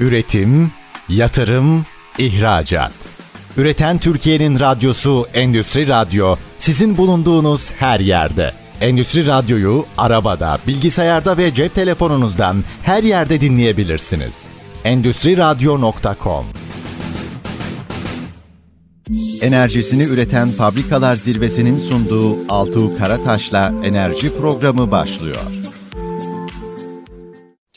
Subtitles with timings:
[0.00, 0.70] Üretim,
[1.08, 1.84] yatırım,
[2.18, 2.92] ihracat.
[3.56, 8.52] Üreten Türkiye'nin radyosu Endüstri Radyo sizin bulunduğunuz her yerde.
[8.80, 14.46] Endüstri Radyo'yu arabada, bilgisayarda ve cep telefonunuzdan her yerde dinleyebilirsiniz.
[14.84, 16.46] Endüstri Radyo.com
[19.42, 25.67] Enerjisini üreten fabrikalar zirvesinin sunduğu Altuğ Karataş'la enerji programı başlıyor.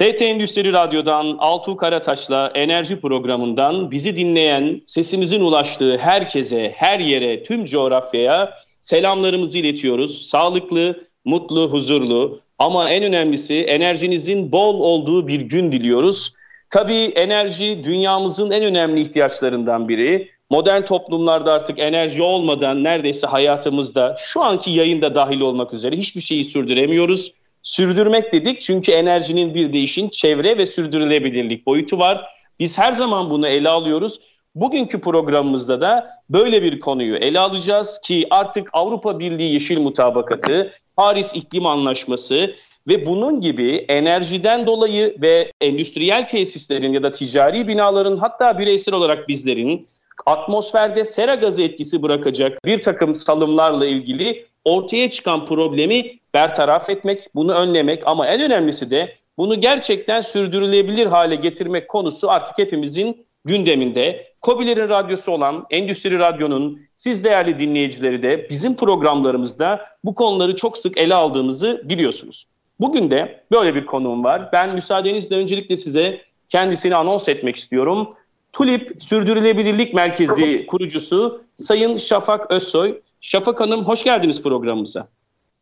[0.01, 7.65] TT Endüstri Radyo'dan Altuğ Karataş'la enerji programından bizi dinleyen, sesimizin ulaştığı herkese, her yere, tüm
[7.65, 10.27] coğrafyaya selamlarımızı iletiyoruz.
[10.27, 16.33] Sağlıklı, mutlu, huzurlu ama en önemlisi enerjinizin bol olduğu bir gün diliyoruz.
[16.69, 20.29] Tabii enerji dünyamızın en önemli ihtiyaçlarından biri.
[20.49, 26.45] Modern toplumlarda artık enerji olmadan neredeyse hayatımızda şu anki yayında dahil olmak üzere hiçbir şeyi
[26.45, 27.40] sürdüremiyoruz.
[27.63, 32.25] Sürdürmek dedik çünkü enerjinin bir değişin çevre ve sürdürülebilirlik boyutu var.
[32.59, 34.19] Biz her zaman bunu ele alıyoruz.
[34.55, 41.35] Bugünkü programımızda da böyle bir konuyu ele alacağız ki artık Avrupa Birliği Yeşil Mutabakatı, Paris
[41.35, 42.55] İklim Anlaşması
[42.87, 49.27] ve bunun gibi enerjiden dolayı ve endüstriyel tesislerin ya da ticari binaların hatta bireysel olarak
[49.27, 49.87] bizlerin
[50.25, 57.53] atmosferde sera gazı etkisi bırakacak bir takım salımlarla ilgili ortaya çıkan problemi bertaraf etmek, bunu
[57.53, 64.31] önlemek ama en önemlisi de bunu gerçekten sürdürülebilir hale getirmek konusu artık hepimizin gündeminde.
[64.41, 70.97] Kobilerin radyosu olan Endüstri Radyo'nun siz değerli dinleyicileri de bizim programlarımızda bu konuları çok sık
[70.97, 72.45] ele aldığımızı biliyorsunuz.
[72.79, 74.49] Bugün de böyle bir konuğum var.
[74.51, 78.09] Ben müsaadenizle öncelikle size kendisini anons etmek istiyorum.
[78.53, 82.99] Tulip Sürdürülebilirlik Merkezi kurucusu Sayın Şafak Özsoy.
[83.21, 85.07] Şafak Hanım hoş geldiniz programımıza.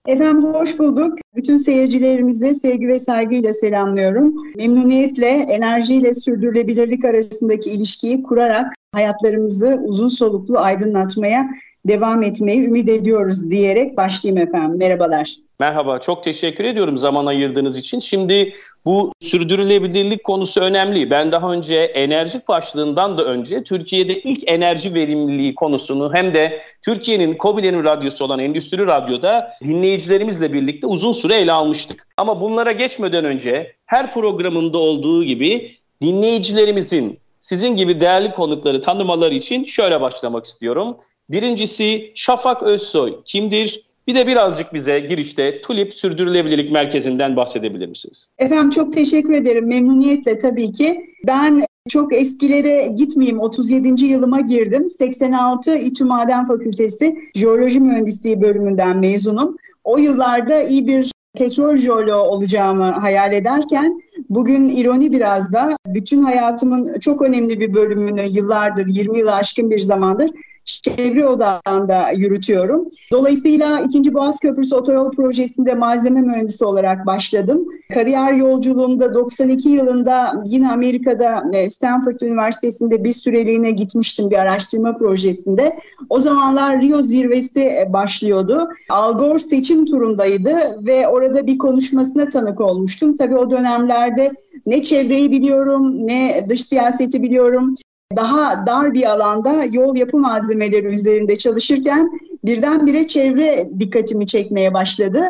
[0.07, 1.17] Efendim hoş bulduk.
[1.35, 4.35] Bütün seyircilerimizi sevgi ve saygıyla selamlıyorum.
[4.57, 11.49] Memnuniyetle enerjiyle sürdürülebilirlik arasındaki ilişkiyi kurarak hayatlarımızı uzun soluklu aydınlatmaya
[11.87, 14.77] devam etmeyi ümit ediyoruz diyerek başlayayım efendim.
[14.77, 15.35] Merhabalar.
[15.59, 17.99] Merhaba, çok teşekkür ediyorum zaman ayırdığınız için.
[17.99, 18.53] Şimdi
[18.85, 21.09] bu sürdürülebilirlik konusu önemli.
[21.09, 27.37] Ben daha önce enerji başlığından da önce Türkiye'de ilk enerji verimliliği konusunu hem de Türkiye'nin
[27.39, 32.07] COBİ'lerin radyosu olan Endüstri Radyo'da dinleyicilerimizle birlikte uzun süre ele almıştık.
[32.17, 35.71] Ama bunlara geçmeden önce her programında olduğu gibi
[36.01, 40.97] dinleyicilerimizin sizin gibi değerli konukları tanımaları için şöyle başlamak istiyorum.
[41.29, 43.83] Birincisi Şafak Özsoy kimdir?
[44.07, 48.27] Bir de birazcık bize girişte Tulip Sürdürülebilirlik Merkezi'nden bahsedebilir misiniz?
[48.37, 49.67] Efendim çok teşekkür ederim.
[49.67, 51.01] Memnuniyetle tabii ki.
[51.27, 53.39] Ben çok eskilere gitmeyeyim.
[53.39, 54.05] 37.
[54.05, 54.89] yılıma girdim.
[54.89, 59.57] 86 İTÜ Maden Fakültesi Jeoloji Mühendisliği bölümünden mezunum.
[59.83, 66.99] O yıllarda iyi bir petrol jeoloğu olacağımı hayal ederken bugün ironi biraz da bütün hayatımın
[66.99, 70.29] çok önemli bir bölümünü yıllardır 20 yıl aşkın bir zamandır
[70.69, 72.87] çevre odağında yürütüyorum.
[73.11, 74.13] Dolayısıyla 2.
[74.13, 77.67] Boğaz Köprüsü Otoyol Projesi'nde malzeme mühendisi olarak başladım.
[77.93, 85.79] Kariyer yolculuğumda 92 yılında yine Amerika'da e, Stanford Üniversitesi'nde bir süreliğine gitmiştim bir araştırma projesinde.
[86.09, 88.69] O zamanlar Rio zirvesi e, başlıyordu.
[88.89, 93.15] Al Gore seçim turundaydı ve orada bir konuşmasına tanık olmuştum.
[93.15, 94.31] Tabii o dönemlerde
[94.65, 97.73] ne çevreyi biliyorum ne dış siyaseti biliyorum
[98.15, 105.23] daha dar bir alanda yol yapı malzemeleri üzerinde çalışırken birdenbire çevre dikkatimi çekmeye başladı.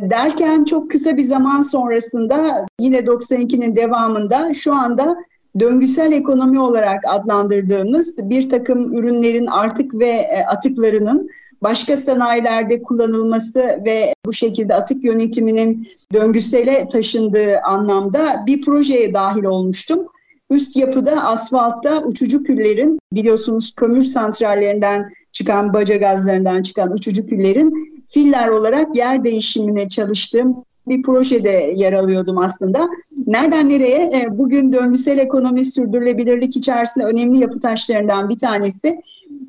[0.00, 5.16] Derken çok kısa bir zaman sonrasında yine 92'nin devamında şu anda
[5.60, 11.28] döngüsel ekonomi olarak adlandırdığımız bir takım ürünlerin artık ve e, atıklarının
[11.62, 20.06] başka sanayilerde kullanılması ve bu şekilde atık yönetiminin döngüsele taşındığı anlamda bir projeye dahil olmuştum.
[20.50, 28.48] Üst yapıda asfaltta uçucu küllerin biliyorsunuz kömür santrallerinden çıkan baca gazlarından çıkan uçucu küllerin filler
[28.48, 32.88] olarak yer değişimine çalıştığım bir projede yer alıyordum aslında.
[33.26, 33.98] Nereden nereye?
[33.98, 39.00] E, bugün döngüsel ekonomi sürdürülebilirlik içerisinde önemli yapı taşlarından bir tanesi.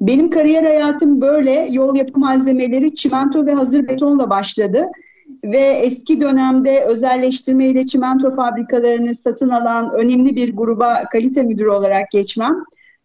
[0.01, 4.87] Benim kariyer hayatım böyle yol yapı malzemeleri çimento ve hazır betonla başladı
[5.43, 12.11] ve eski dönemde özelleştirme ile çimento fabrikalarını satın alan önemli bir gruba kalite müdürü olarak
[12.11, 12.55] geçmem.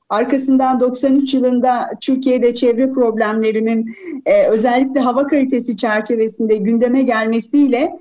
[0.09, 3.95] Arkasından 93 yılında Türkiye'de çevre problemlerinin
[4.27, 7.93] e, özellikle hava kalitesi çerçevesinde gündeme gelmesiyle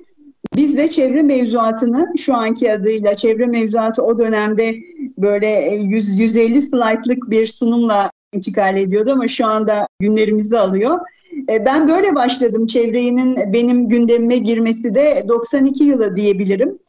[0.56, 4.76] biz de çevre mevzuatını şu anki adıyla çevre mevzuatı o dönemde
[5.18, 11.00] böyle 100 150 slaytlık bir sunumla intikal ediyordu ama şu anda günlerimizi alıyor.
[11.50, 16.80] E, ben böyle başladım çevrenin benim gündemime girmesi de 92 yılı diyebilirim.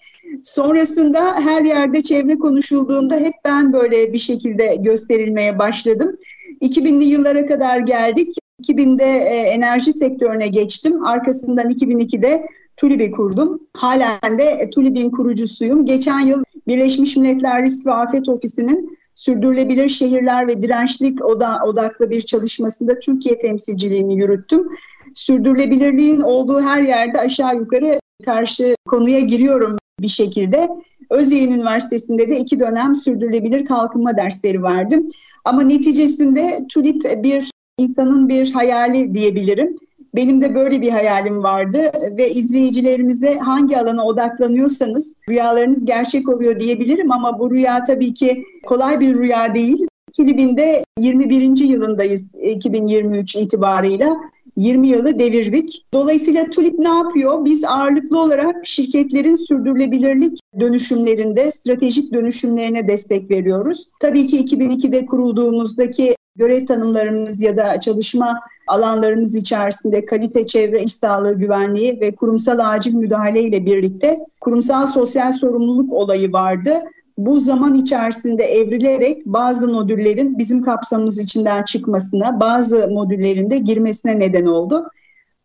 [0.42, 6.16] Sonrasında her yerde çevre konuşulduğunda hep ben böyle bir şekilde gösterilmeye başladım.
[6.60, 8.28] 2000'li yıllara kadar geldik.
[8.62, 11.04] 2000'de e, enerji sektörüne geçtim.
[11.04, 12.46] Arkasından 2002'de
[12.76, 13.60] TÜLİB'i kurdum.
[13.76, 15.86] Halen de TÜLİB'in kurucusuyum.
[15.86, 21.24] Geçen yıl Birleşmiş Milletler Risk ve Afet Ofisi'nin sürdürülebilir şehirler ve dirençlik
[21.64, 24.68] odaklı bir çalışmasında Türkiye temsilciliğini yürüttüm.
[25.14, 30.68] Sürdürülebilirliğin olduğu her yerde aşağı yukarı karşı konuya giriyorum bir şekilde.
[31.10, 35.08] Özyeğin Üniversitesi'nde de iki dönem sürdürülebilir kalkınma dersleri verdim.
[35.44, 39.76] Ama neticesinde TÜLİP bir insanın bir hayali diyebilirim.
[40.14, 41.78] Benim de böyle bir hayalim vardı
[42.18, 49.00] ve izleyicilerimize hangi alana odaklanıyorsanız rüyalarınız gerçek oluyor diyebilirim ama bu rüya tabii ki kolay
[49.00, 49.86] bir rüya değil.
[50.18, 51.64] 2000'de 21.
[51.64, 54.16] yılındayız 2023 itibarıyla.
[54.56, 55.86] 20 yılı devirdik.
[55.92, 57.44] Dolayısıyla TÜLİP ne yapıyor?
[57.44, 63.88] Biz ağırlıklı olarak şirketlerin sürdürülebilirlik dönüşümlerinde, stratejik dönüşümlerine destek veriyoruz.
[64.00, 71.38] Tabii ki 2002'de kurulduğumuzdaki görev tanımlarımız ya da çalışma alanlarımız içerisinde kalite, çevre, iş sağlığı,
[71.38, 76.82] güvenliği ve kurumsal acil müdahale ile birlikte kurumsal sosyal sorumluluk olayı vardı.
[77.18, 84.44] Bu zaman içerisinde evrilerek bazı modüllerin bizim kapsamımız içinden çıkmasına, bazı modüllerin de girmesine neden
[84.44, 84.90] oldu.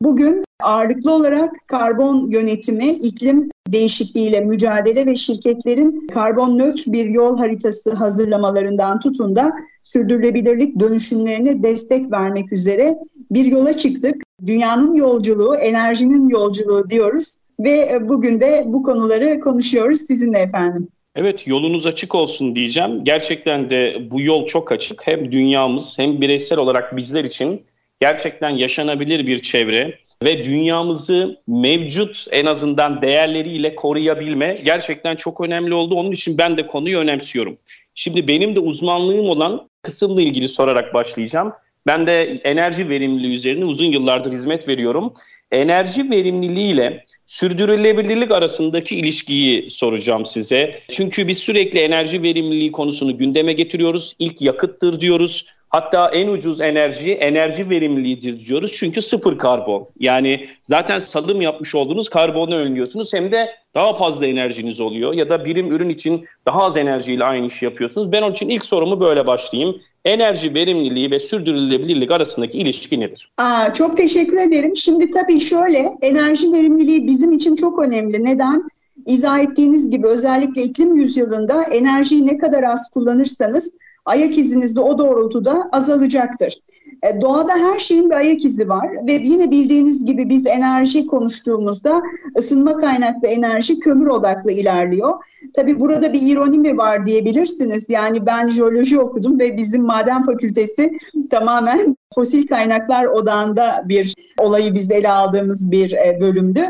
[0.02, 7.94] Bugün ağırlıklı olarak karbon yönetimi, iklim değişikliğiyle mücadele ve şirketlerin karbon nötr bir yol haritası
[7.94, 9.52] hazırlamalarından tutun da
[9.84, 12.98] sürdürülebilirlik dönüşümlerine destek vermek üzere
[13.32, 14.16] bir yola çıktık.
[14.46, 20.88] Dünyanın yolculuğu, enerjinin yolculuğu diyoruz ve bugün de bu konuları konuşuyoruz sizinle efendim.
[21.16, 23.04] Evet yolunuz açık olsun diyeceğim.
[23.04, 25.08] Gerçekten de bu yol çok açık.
[25.08, 27.66] Hem dünyamız hem bireysel olarak bizler için
[28.00, 35.96] gerçekten yaşanabilir bir çevre ve dünyamızı mevcut en azından değerleriyle koruyabilme gerçekten çok önemli oldu.
[35.96, 37.58] Onun için ben de konuyu önemsiyorum.
[37.96, 41.54] Şimdi benim de uzmanlığım olan kısımla ilgili sorarak başlayacağım.
[41.88, 45.14] Ben de enerji verimliliği üzerine uzun yıllardır hizmet veriyorum.
[45.52, 50.82] Enerji verimliliği ile sürdürülebilirlik arasındaki ilişkiyi soracağım size.
[50.92, 54.16] Çünkü biz sürekli enerji verimliliği konusunu gündeme getiriyoruz.
[54.20, 55.46] İlk yakıttır diyoruz.
[55.72, 58.72] Hatta en ucuz enerji enerji verimliliğidir diyoruz.
[58.76, 59.88] Çünkü sıfır karbon.
[60.00, 63.14] Yani zaten salım yapmış olduğunuz karbonu önlüyorsunuz.
[63.14, 65.14] Hem de daha fazla enerjiniz oluyor.
[65.14, 68.12] Ya da birim ürün için daha az enerjiyle aynı işi yapıyorsunuz.
[68.12, 69.82] Ben onun için ilk sorumu böyle başlayayım.
[70.06, 73.32] Enerji verimliliği ve sürdürülebilirlik arasındaki ilişki nedir?
[73.38, 74.76] Aa, çok teşekkür ederim.
[74.76, 78.24] Şimdi tabii şöyle enerji verimliliği bizim için çok önemli.
[78.24, 78.64] Neden?
[79.06, 83.74] İzah ettiğiniz gibi özellikle iklim yüzyılında enerjiyi ne kadar az kullanırsanız
[84.06, 86.58] ayak iziniz de o doğrultuda azalacaktır.
[87.04, 92.02] E, doğada her şeyin bir ayak izi var ve yine bildiğiniz gibi biz enerji konuştuğumuzda
[92.38, 95.24] ısınma kaynaklı enerji kömür odaklı ilerliyor.
[95.56, 97.90] Tabii burada bir ironi mi var diyebilirsiniz.
[97.90, 100.92] Yani ben jeoloji okudum ve bizim maden fakültesi
[101.30, 106.62] tamamen fosil kaynaklar odağında bir olayı biz ele aldığımız bir e, bölümdü.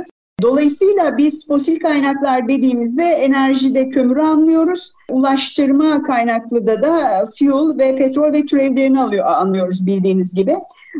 [0.41, 4.93] Dolayısıyla biz fosil kaynaklar dediğimizde enerjide kömürü anlıyoruz.
[5.09, 10.55] Ulaştırma kaynaklı da da fuel ve petrol ve türevlerini alıyor, anlıyoruz bildiğiniz gibi.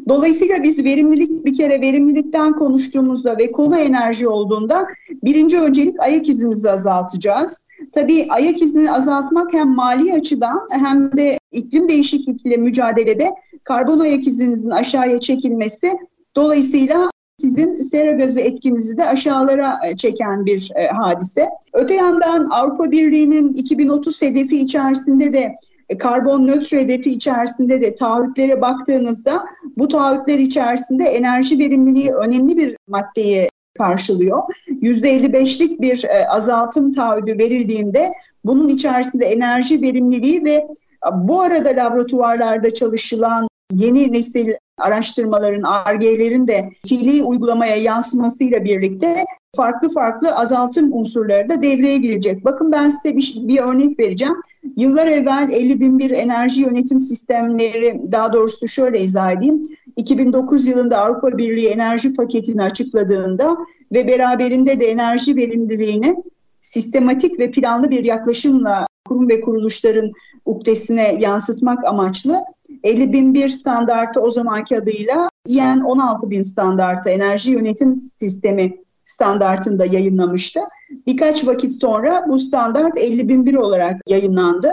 [0.09, 4.87] Dolayısıyla biz verimlilik bir kere verimlilikten konuştuğumuzda ve konu enerji olduğunda
[5.23, 7.65] birinci öncelik ayak izimizi azaltacağız.
[7.93, 13.29] Tabii ayak izini azaltmak hem mali açıdan hem de iklim değişikliğiyle mücadelede
[13.63, 15.91] karbon ayak izinizin aşağıya çekilmesi
[16.35, 21.49] Dolayısıyla sizin sera gazı etkinizi de aşağılara e, çeken bir e, hadise.
[21.73, 25.55] Öte yandan Avrupa Birliği'nin 2030 hedefi içerisinde de
[25.89, 29.45] e, karbon nötr hedefi içerisinde de taahhütlere baktığınızda
[29.77, 34.41] bu taahhütler içerisinde enerji verimliliği önemli bir maddeyi karşılıyor.
[34.81, 38.13] %55'lik bir azaltım taahhüdü verildiğinde
[38.45, 40.67] bunun içerisinde enerji verimliliği ve
[41.13, 49.25] bu arada laboratuvarlarda çalışılan yeni nesil araştırmaların, ARG'lerin de fiili uygulamaya yansımasıyla birlikte
[49.55, 52.45] farklı farklı azaltım unsurları da devreye girecek.
[52.45, 54.35] Bakın ben size bir, bir örnek vereceğim.
[54.77, 59.63] Yıllar evvel 50 bin bir enerji yönetim sistemleri, daha doğrusu şöyle izah edeyim.
[59.97, 63.57] 2009 yılında Avrupa Birliği enerji paketini açıkladığında
[63.93, 66.15] ve beraberinde de enerji verimliliğini
[66.61, 70.11] sistematik ve planlı bir yaklaşımla kurum ve kuruluşların
[70.45, 72.35] ukdesine yansıtmak amaçlı
[72.83, 80.59] 50.001 standartı o zamanki adıyla EN 16000 standartı enerji yönetim sistemi standartında yayınlamıştı.
[81.07, 84.69] Birkaç vakit sonra bu standart 50.001 olarak yayınlandı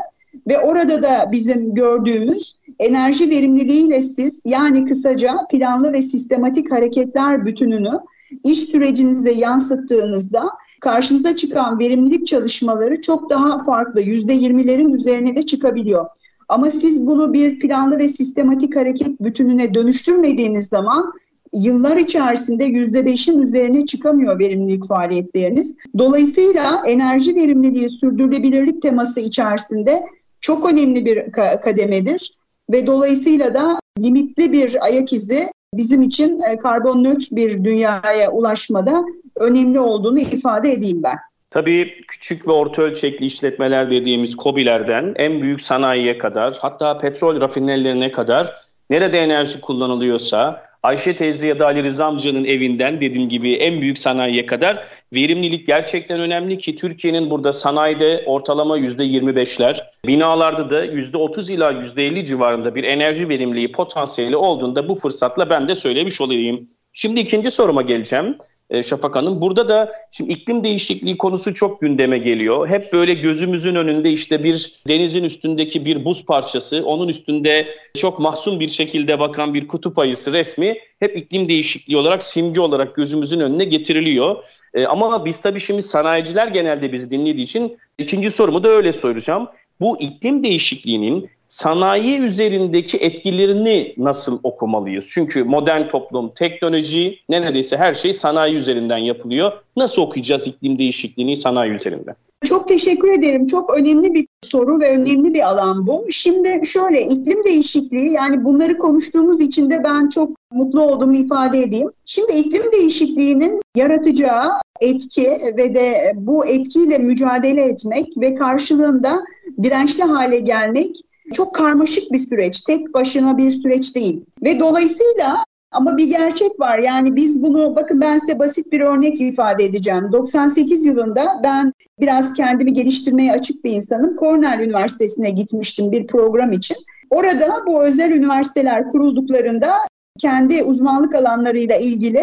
[0.48, 8.00] Ve orada da bizim gördüğümüz enerji verimliliğiyle siz yani kısaca planlı ve sistematik hareketler bütününü
[8.44, 10.50] iş sürecinize yansıttığınızda
[10.80, 14.00] karşınıza çıkan verimlilik çalışmaları çok daha farklı.
[14.00, 16.06] Yüzde yirmilerin üzerine de çıkabiliyor.
[16.48, 21.12] Ama siz bunu bir planlı ve sistematik hareket bütününe dönüştürmediğiniz zaman
[21.52, 25.76] yıllar içerisinde yüzde beşin üzerine çıkamıyor verimlilik faaliyetleriniz.
[25.98, 30.02] Dolayısıyla enerji verimliliği sürdürülebilirlik teması içerisinde
[30.40, 32.32] çok önemli bir kademedir
[32.72, 39.04] ve dolayısıyla da limitli bir ayak izi bizim için e, karbon nötr bir dünyaya ulaşmada
[39.36, 41.16] önemli olduğunu ifade edeyim ben.
[41.50, 48.12] Tabii küçük ve orta ölçekli işletmeler dediğimiz KOBİ'lerden en büyük sanayiye kadar hatta petrol rafinerilerine
[48.12, 48.54] kadar
[48.90, 53.98] nerede enerji kullanılıyorsa Ayşe teyze ya da Ali Rıza amcanın evinden dediğim gibi en büyük
[53.98, 61.72] sanayiye kadar verimlilik gerçekten önemli ki Türkiye'nin burada sanayide ortalama %25'ler, binalarda da %30 ila
[61.72, 66.68] %50 civarında bir enerji verimliliği potansiyeli olduğunda bu fırsatla ben de söylemiş olayım.
[66.92, 68.38] Şimdi ikinci soruma geleceğim
[68.70, 69.40] e, Şafak Hanım.
[69.40, 72.68] Burada da şimdi iklim değişikliği konusu çok gündeme geliyor.
[72.68, 78.60] Hep böyle gözümüzün önünde işte bir denizin üstündeki bir buz parçası, onun üstünde çok mahzun
[78.60, 83.64] bir şekilde bakan bir kutup ayısı resmi hep iklim değişikliği olarak, simge olarak gözümüzün önüne
[83.64, 84.36] getiriliyor.
[84.74, 89.48] E, ama biz tabii şimdi sanayiciler genelde bizi dinlediği için ikinci sorumu da öyle soracağım.
[89.80, 95.04] Bu iklim değişikliğinin sanayi üzerindeki etkilerini nasıl okumalıyız?
[95.08, 99.52] Çünkü modern toplum, teknoloji, neredeyse her şey sanayi üzerinden yapılıyor.
[99.76, 102.14] Nasıl okuyacağız iklim değişikliğini sanayi üzerinden?
[102.44, 103.46] Çok teşekkür ederim.
[103.46, 106.06] Çok önemli bir soru ve önemli bir alan bu.
[106.10, 111.90] Şimdi şöyle iklim değişikliği yani bunları konuştuğumuz için de ben çok mutlu olduğumu ifade edeyim.
[112.06, 119.20] Şimdi iklim değişikliğinin yaratacağı etki ve de bu etkiyle mücadele etmek ve karşılığında
[119.62, 120.96] dirençli hale gelmek
[121.32, 122.60] çok karmaşık bir süreç.
[122.60, 124.24] Tek başına bir süreç değil.
[124.44, 126.78] Ve dolayısıyla ama bir gerçek var.
[126.78, 130.12] Yani biz bunu bakın ben size basit bir örnek ifade edeceğim.
[130.12, 134.16] 98 yılında ben biraz kendimi geliştirmeye açık bir insanım.
[134.16, 136.76] Cornell Üniversitesi'ne gitmiştim bir program için.
[137.10, 139.72] Orada bu özel üniversiteler kurulduklarında
[140.18, 142.22] kendi uzmanlık alanlarıyla ilgili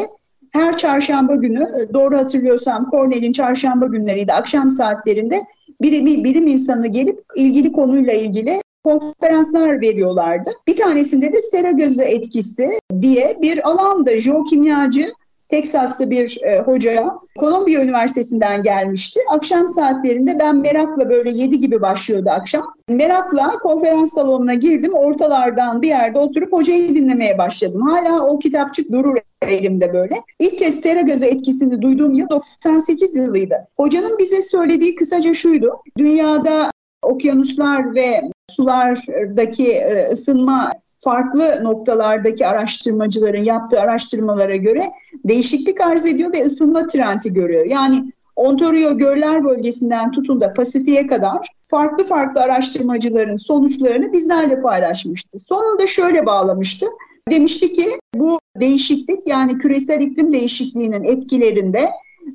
[0.52, 5.42] her çarşamba günü doğru hatırlıyorsam Cornell'in çarşamba günleriydi akşam saatlerinde
[5.82, 10.50] bilim, bilim insanı gelip ilgili konuyla ilgili konferanslar veriyorlardı.
[10.68, 15.06] Bir tanesinde de sera gözü etkisi diye bir alanda jeokimyacı
[15.50, 19.20] Teksaslı bir e, hoca Kolombiya Üniversitesi'nden gelmişti.
[19.30, 22.64] Akşam saatlerinde ben merakla böyle 7 gibi başlıyordu akşam.
[22.90, 24.94] Merakla konferans salonuna girdim.
[24.94, 27.82] Ortalardan bir yerde oturup hocayı dinlemeye başladım.
[27.82, 30.16] Hala o kitapçık durur elimde böyle.
[30.40, 33.56] İlk kez sera gazı etkisini duyduğum yıl 98 yılıydı.
[33.78, 35.78] Hocanın bize söylediği kısaca şuydu.
[35.98, 36.72] Dünyada
[37.04, 40.72] okyanuslar ve sulardaki e, ısınma
[41.06, 44.82] farklı noktalardaki araştırmacıların yaptığı araştırmalara göre
[45.26, 47.66] değişiklik arz ediyor ve ısınma trendi görüyor.
[47.66, 55.40] Yani Ontario Göller Bölgesi'nden tutun da Pasifik'e kadar farklı farklı araştırmacıların sonuçlarını bizlerle paylaşmıştı.
[55.40, 56.86] Sonunda şöyle bağlamıştı.
[57.32, 57.86] Demişti ki
[58.16, 61.90] bu değişiklik yani küresel iklim değişikliğinin etkilerinde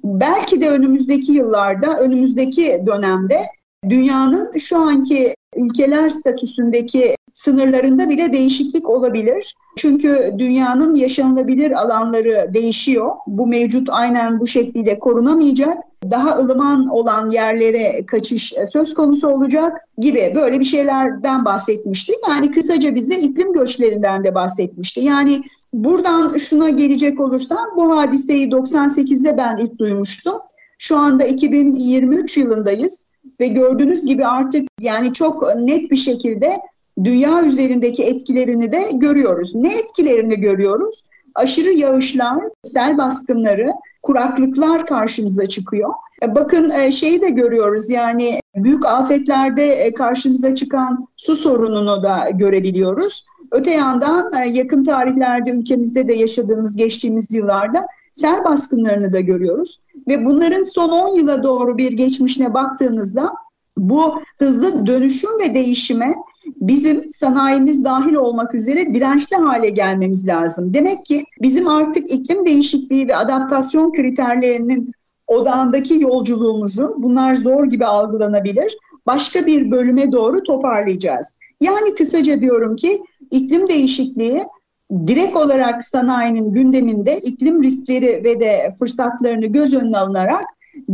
[0.05, 3.39] belki de önümüzdeki yıllarda, önümüzdeki dönemde
[3.89, 9.54] dünyanın şu anki ülkeler statüsündeki sınırlarında bile değişiklik olabilir.
[9.76, 13.10] Çünkü dünyanın yaşanılabilir alanları değişiyor.
[13.26, 15.78] Bu mevcut aynen bu şekliyle korunamayacak.
[16.10, 22.12] Daha ılıman olan yerlere kaçış söz konusu olacak gibi böyle bir şeylerden bahsetmişti.
[22.28, 25.00] Yani kısaca bize iklim göçlerinden de bahsetmişti.
[25.00, 30.34] Yani buradan şuna gelecek olursam bu hadiseyi 98'de ben ilk duymuştum.
[30.78, 33.06] Şu anda 2023 yılındayız
[33.40, 36.50] ve gördüğünüz gibi artık yani çok net bir şekilde
[37.04, 39.54] dünya üzerindeki etkilerini de görüyoruz.
[39.54, 41.04] Ne etkilerini görüyoruz?
[41.35, 43.71] Aşırı yağışlar, sel baskınları,
[44.02, 45.90] kuraklıklar karşımıza çıkıyor.
[46.23, 52.30] E, bakın e, şeyi de görüyoruz yani büyük afetlerde e, karşımıza çıkan su sorununu da
[52.35, 53.26] görebiliyoruz.
[53.52, 59.80] Öte yandan yakın tarihlerde ülkemizde de yaşadığımız geçtiğimiz yıllarda sel baskınlarını da görüyoruz.
[60.09, 63.33] Ve bunların son 10 yıla doğru bir geçmişine baktığınızda
[63.78, 66.14] bu hızlı dönüşüm ve değişime
[66.57, 70.75] bizim sanayimiz dahil olmak üzere dirençli hale gelmemiz lazım.
[70.75, 74.92] Demek ki bizim artık iklim değişikliği ve adaptasyon kriterlerinin
[75.26, 78.76] odağındaki yolculuğumuzu bunlar zor gibi algılanabilir.
[79.07, 81.37] Başka bir bölüme doğru toparlayacağız.
[81.61, 84.42] Yani kısaca diyorum ki iklim değişikliği
[85.07, 90.45] direkt olarak sanayinin gündeminde iklim riskleri ve de fırsatlarını göz önüne alınarak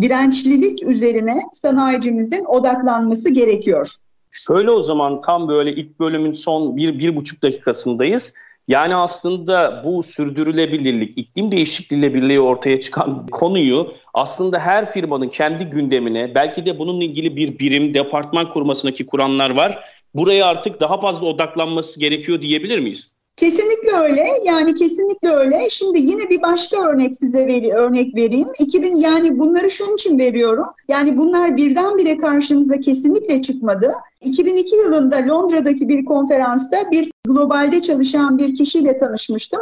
[0.01, 3.97] dirençlilik üzerine sanayicimizin odaklanması gerekiyor.
[4.31, 8.35] Şöyle o zaman tam böyle ilk bölümün son bir, bir buçuk dakikasındayız.
[8.69, 16.35] Yani aslında bu sürdürülebilirlik, iklim değişikliğiyle birliği ortaya çıkan konuyu aslında her firmanın kendi gündemine,
[16.35, 19.85] belki de bununla ilgili bir birim, departman kurmasındaki kuranlar var.
[20.15, 23.11] Buraya artık daha fazla odaklanması gerekiyor diyebilir miyiz?
[23.37, 24.27] Kesinlikle öyle.
[24.45, 25.71] Yani kesinlikle öyle.
[25.71, 28.49] Şimdi yine bir başka örnek size veri, örnek vereyim.
[28.59, 30.67] 2000 yani bunları şunun için veriyorum.
[30.89, 33.93] Yani bunlar birdenbire karşımıza kesinlikle çıkmadı.
[34.21, 39.61] 2002 yılında Londra'daki bir konferansta bir globalde çalışan bir kişiyle tanışmıştım.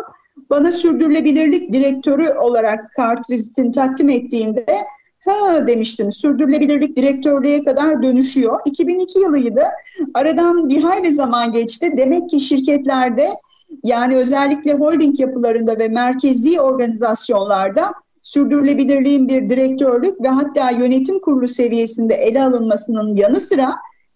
[0.50, 4.66] Bana sürdürülebilirlik direktörü olarak kart vizitini takdim ettiğinde
[5.24, 8.60] ha demiştim sürdürülebilirlik direktörlüğe kadar dönüşüyor.
[8.66, 9.62] 2002 yılıydı.
[10.14, 11.94] Aradan bir hayli zaman geçti.
[11.96, 13.28] Demek ki şirketlerde
[13.84, 22.14] yani özellikle holding yapılarında ve merkezi organizasyonlarda sürdürülebilirliğin bir direktörlük ve hatta yönetim kurulu seviyesinde
[22.14, 23.74] ele alınmasının yanı sıra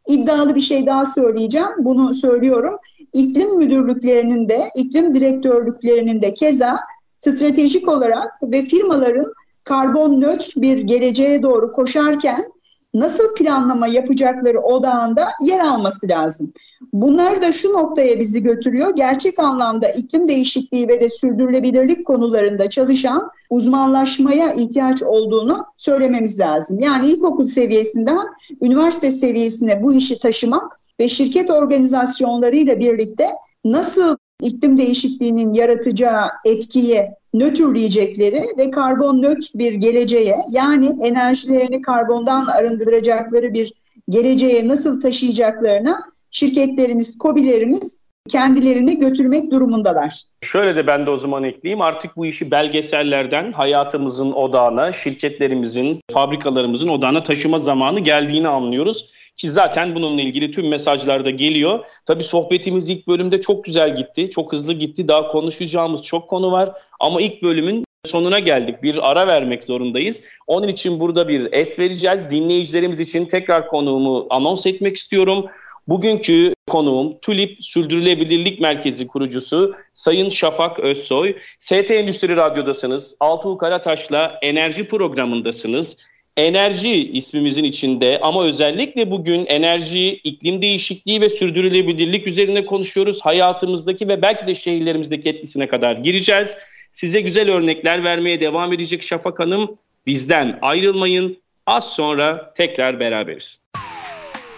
[0.09, 1.69] iddialı bir şey daha söyleyeceğim.
[1.79, 2.75] Bunu söylüyorum.
[3.13, 6.79] İklim müdürlüklerinin de, iklim direktörlüklerinin de keza
[7.17, 9.33] stratejik olarak ve firmaların
[9.65, 12.53] karbon nötr bir geleceğe doğru koşarken
[12.95, 16.53] nasıl planlama yapacakları odağında yer alması lazım.
[16.93, 18.97] Bunlar da şu noktaya bizi götürüyor.
[18.97, 26.81] Gerçek anlamda iklim değişikliği ve de sürdürülebilirlik konularında çalışan uzmanlaşmaya ihtiyaç olduğunu söylememiz lazım.
[26.81, 28.27] Yani ilkokul seviyesinden
[28.63, 33.27] üniversite seviyesine bu işi taşımak ve şirket organizasyonlarıyla birlikte
[33.65, 43.55] nasıl iklim değişikliğinin yaratacağı etkiyi nötrleyecekleri ve karbon nötr bir geleceğe yani enerjilerini karbondan arındıracakları
[43.55, 43.73] bir
[44.09, 50.23] geleceğe nasıl taşıyacaklarına şirketlerimiz, kobilerimiz kendilerini götürmek durumundalar.
[50.43, 51.81] Şöyle de ben de o zaman ekleyeyim.
[51.81, 59.11] Artık bu işi belgesellerden hayatımızın odağına, şirketlerimizin, fabrikalarımızın odağına taşıma zamanı geldiğini anlıyoruz.
[59.39, 61.85] Ki zaten bununla ilgili tüm mesajlar da geliyor.
[62.07, 64.31] Tabii sohbetimiz ilk bölümde çok güzel gitti.
[64.31, 65.09] Çok hızlı gitti.
[65.09, 66.73] Daha konuşacağımız çok konu var.
[67.01, 68.83] Ama ilk bölümün sonuna geldik.
[68.83, 70.23] Bir ara vermek zorundayız.
[70.47, 72.31] Onun için burada bir es vereceğiz.
[72.31, 75.47] Dinleyicilerimiz için tekrar konuğumu anons etmek istiyorum.
[75.89, 81.37] Bugünkü konuğum TÜLİP Sürdürülebilirlik Merkezi kurucusu Sayın Şafak Özsoy.
[81.59, 83.17] ST Endüstri Radyo'dasınız.
[83.21, 85.97] Altuğ Karataş'la enerji programındasınız.
[86.39, 93.21] Enerji ismimizin içinde ama özellikle bugün enerji, iklim değişikliği ve sürdürülebilirlik üzerine konuşuyoruz.
[93.23, 96.57] Hayatımızdaki ve belki de şehirlerimizdeki etkisine kadar gireceğiz.
[96.91, 99.77] Size güzel örnekler vermeye devam edecek Şafak Hanım.
[100.07, 101.37] Bizden ayrılmayın.
[101.67, 103.61] Az sonra tekrar beraberiz.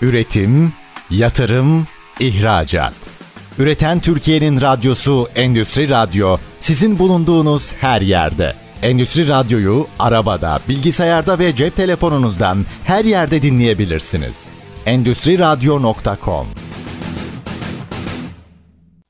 [0.00, 0.72] Üretim,
[1.10, 1.86] yatırım,
[2.20, 3.10] ihracat.
[3.58, 8.54] Üreten Türkiye'nin radyosu Endüstri Radyo sizin bulunduğunuz her yerde.
[8.82, 14.52] Endüstri Radyo'yu arabada, bilgisayarda ve cep telefonunuzdan her yerde dinleyebilirsiniz.
[14.86, 16.46] Endüstri Radyo.com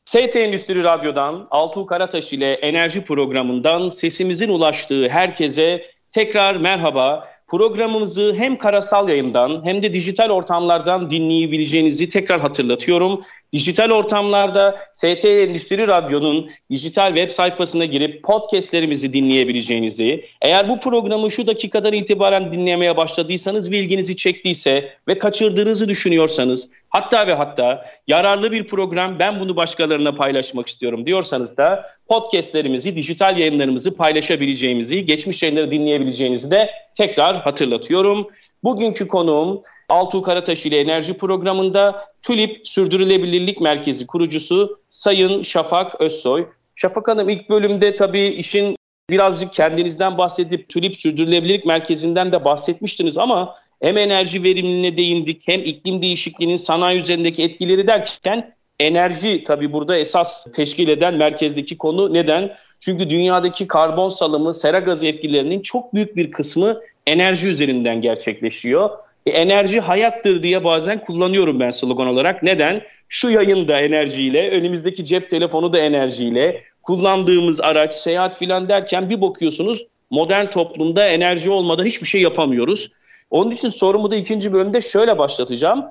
[0.04, 7.28] ST Endüstri Radyo'dan Altuğ Karataş ile enerji programından sesimizin ulaştığı herkese tekrar merhaba.
[7.50, 13.22] Programımızı hem karasal yayından hem de dijital ortamlardan dinleyebileceğinizi tekrar hatırlatıyorum.
[13.52, 21.46] Dijital ortamlarda ST Endüstri Radyo'nun dijital web sayfasına girip podcastlerimizi dinleyebileceğinizi, eğer bu programı şu
[21.46, 28.66] dakikadan itibaren dinlemeye başladıysanız ve ilginizi çektiyse ve kaçırdığınızı düşünüyorsanız, hatta ve hatta yararlı bir
[28.66, 36.50] program ben bunu başkalarına paylaşmak istiyorum diyorsanız da podcastlerimizi, dijital yayınlarımızı paylaşabileceğimizi, geçmiş yayınları dinleyebileceğinizi
[36.50, 38.28] de tekrar hatırlatıyorum.
[38.64, 46.46] Bugünkü konuğum Altuğ Karataş ile Enerji Programı'nda TÜLİP Sürdürülebilirlik Merkezi kurucusu Sayın Şafak Özsoy.
[46.76, 48.76] Şafak Hanım ilk bölümde tabii işin
[49.10, 56.02] birazcık kendinizden bahsedip TÜLİP Sürdürülebilirlik Merkezi'nden de bahsetmiştiniz ama hem enerji verimliliğine değindik hem iklim
[56.02, 62.14] değişikliğinin sanayi üzerindeki etkileri derken enerji tabii burada esas teşkil eden merkezdeki konu.
[62.14, 62.56] Neden?
[62.80, 68.90] Çünkü dünyadaki karbon salımı, sera gazı etkilerinin çok büyük bir kısmı enerji üzerinden gerçekleşiyor.
[69.26, 72.42] E, enerji hayattır diye bazen kullanıyorum ben slogan olarak.
[72.42, 72.82] Neden?
[73.08, 79.86] Şu yayında enerjiyle, önümüzdeki cep telefonu da enerjiyle, kullandığımız araç, seyahat filan derken bir bakıyorsunuz
[80.10, 82.90] modern toplumda enerji olmadan hiçbir şey yapamıyoruz.
[83.30, 85.84] Onun için sorumu da ikinci bölümde şöyle başlatacağım.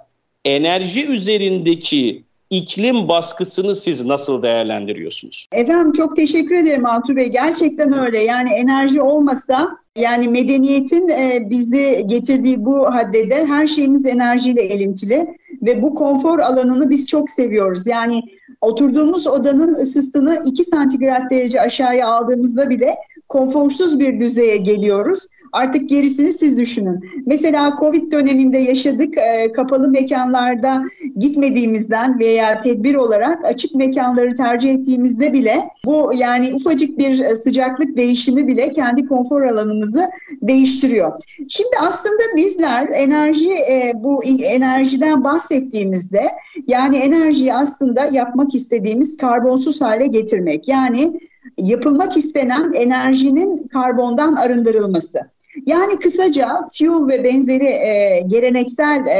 [0.45, 5.47] Enerji üzerindeki iklim baskısını siz nasıl değerlendiriyorsunuz?
[5.51, 7.27] Efendim çok teşekkür ederim Altuğ Bey.
[7.29, 8.19] Gerçekten öyle.
[8.19, 15.27] Yani enerji olmasa yani medeniyetin e, bizi getirdiği bu haddede her şeyimiz enerjiyle elintili
[15.61, 17.87] ve bu konfor alanını biz çok seviyoruz.
[17.87, 18.23] Yani
[18.61, 22.95] oturduğumuz odanın ısısını 2 santigrat derece aşağıya aldığımızda bile
[23.29, 25.27] konforsuz bir düzeye geliyoruz.
[25.51, 26.99] Artık gerisini siz düşünün.
[27.25, 29.17] Mesela Covid döneminde yaşadık.
[29.17, 30.83] E, kapalı mekanlarda
[31.17, 38.47] gitmediğimizden veya tedbir olarak açık mekanları tercih ettiğimizde bile bu yani ufacık bir sıcaklık değişimi
[38.47, 40.09] bile kendi konfor alanımızı
[40.41, 41.21] değiştiriyor.
[41.49, 46.21] Şimdi aslında bizler enerji e, bu enerjiden bahsettiğimizde
[46.67, 50.67] yani enerjiyi aslında yapmak istediğimiz karbonsuz hale getirmek.
[50.67, 51.19] Yani
[51.57, 55.19] yapılmak istenen enerjinin karbondan arındırılması.
[55.65, 59.19] Yani kısaca fuel ve benzeri e, geleneksel e,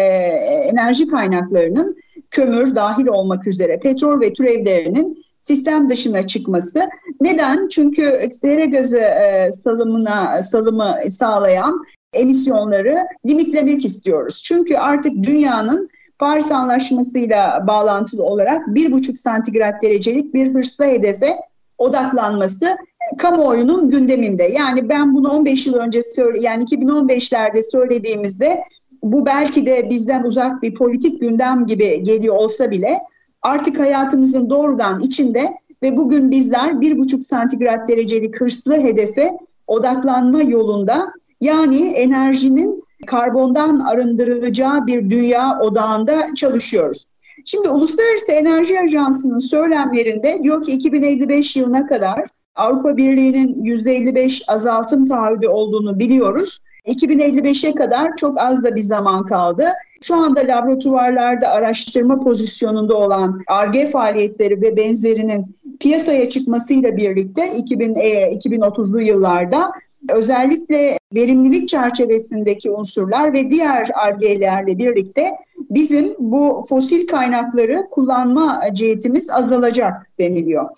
[0.73, 1.95] enerji kaynaklarının
[2.31, 6.89] kömür dahil olmak üzere petrol ve türevlerinin sistem dışına çıkması.
[7.21, 7.67] Neden?
[7.67, 14.41] Çünkü sera gazı e, salımına salımı sağlayan emisyonları limitlemek istiyoruz.
[14.43, 21.35] Çünkü artık dünyanın Paris Anlaşması'yla bağlantılı olarak 1,5 santigrat derecelik bir hırslı hedefe
[21.77, 22.77] odaklanması
[23.17, 24.43] kamuoyunun gündeminde.
[24.43, 28.63] Yani ben bunu 15 yıl önce söyle yani 2015'lerde söylediğimizde
[29.03, 32.99] bu belki de bizden uzak bir politik gündem gibi geliyor olsa bile
[33.41, 41.13] artık hayatımızın doğrudan içinde ve bugün bizler bir buçuk santigrat derecelik hırslı hedefe odaklanma yolunda
[41.41, 47.05] yani enerjinin karbondan arındırılacağı bir dünya odağında çalışıyoruz.
[47.45, 52.23] Şimdi Uluslararası Enerji Ajansı'nın söylemlerinde diyor ki 2055 yılına kadar
[52.55, 56.61] Avrupa Birliği'nin %55 azaltım taahhüdü olduğunu biliyoruz.
[56.87, 59.65] 2055'e kadar çok az da bir zaman kaldı.
[60.01, 65.45] Şu anda laboratuvarlarda araştırma pozisyonunda olan ARGE faaliyetleri ve benzerinin
[65.79, 69.71] piyasaya çıkmasıyla birlikte 2000, e, 2030'lu yıllarda
[70.09, 75.31] özellikle verimlilik çerçevesindeki unsurlar ve diğer argelerle birlikte
[75.69, 80.69] bizim bu fosil kaynakları kullanma cihetimiz azalacak deniliyor.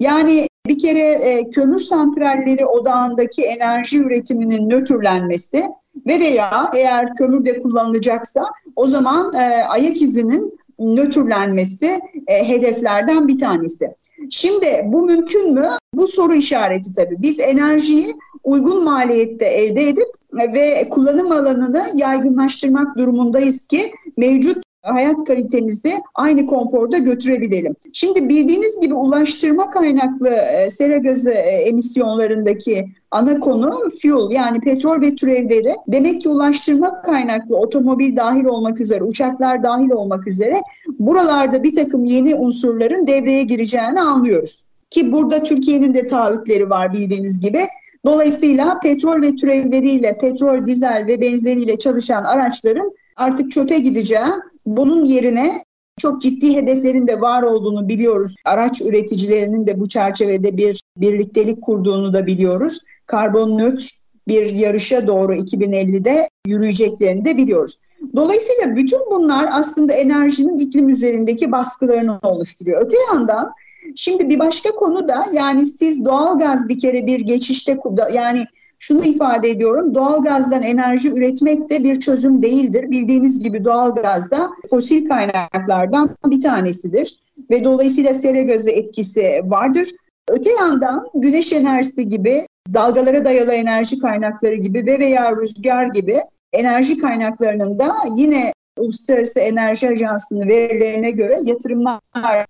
[0.00, 5.64] Yani bir kere e, kömür santralleri odağındaki enerji üretiminin nötrlenmesi
[6.06, 8.44] ve veya eğer kömür de kullanılacaksa
[8.76, 13.94] o zaman e, ayak izinin nötrlenmesi e, hedeflerden bir tanesi.
[14.30, 15.68] Şimdi bu mümkün mü?
[15.94, 17.16] Bu soru işareti tabii.
[17.18, 25.92] Biz enerjiyi uygun maliyette elde edip ve kullanım alanını yaygınlaştırmak durumundayız ki mevcut hayat kalitemizi
[26.14, 27.76] aynı konforda götürebilelim.
[27.92, 35.00] Şimdi bildiğiniz gibi ulaştırma kaynaklı e, sera gazı e, emisyonlarındaki ana konu fuel yani petrol
[35.00, 35.72] ve türevleri.
[35.88, 40.60] Demek ki ulaştırma kaynaklı otomobil dahil olmak üzere, uçaklar dahil olmak üzere
[40.98, 44.64] buralarda bir takım yeni unsurların devreye gireceğini anlıyoruz.
[44.90, 47.66] Ki burada Türkiye'nin de taahhütleri var bildiğiniz gibi.
[48.04, 54.20] Dolayısıyla petrol ve türevleriyle, petrol, dizel ve benzeriyle çalışan araçların artık çöpe gideceği,
[54.66, 55.64] bunun yerine
[55.98, 58.34] çok ciddi hedeflerin de var olduğunu biliyoruz.
[58.44, 62.80] Araç üreticilerinin de bu çerçevede bir birliktelik kurduğunu da biliyoruz.
[63.06, 67.78] Karbon nötr bir yarışa doğru 2050'de yürüyeceklerini de biliyoruz.
[68.16, 72.86] Dolayısıyla bütün bunlar aslında enerjinin iklim üzerindeki baskılarını oluşturuyor.
[72.86, 73.52] Öte yandan
[73.96, 77.78] Şimdi bir başka konu da yani siz doğalgaz bir kere bir geçişte
[78.14, 78.44] yani
[78.80, 82.90] şunu ifade ediyorum doğalgazdan enerji üretmek de bir çözüm değildir.
[82.90, 87.16] Bildiğiniz gibi doğalgaz da fosil kaynaklardan bir tanesidir
[87.50, 89.88] ve dolayısıyla sera gazı etkisi vardır.
[90.28, 96.16] Öte yandan güneş enerjisi gibi dalgalara dayalı enerji kaynakları gibi ve veya rüzgar gibi
[96.52, 102.46] enerji kaynaklarının da yine Uluslararası Enerji Ajansı'nın verilerine göre yatırımlarla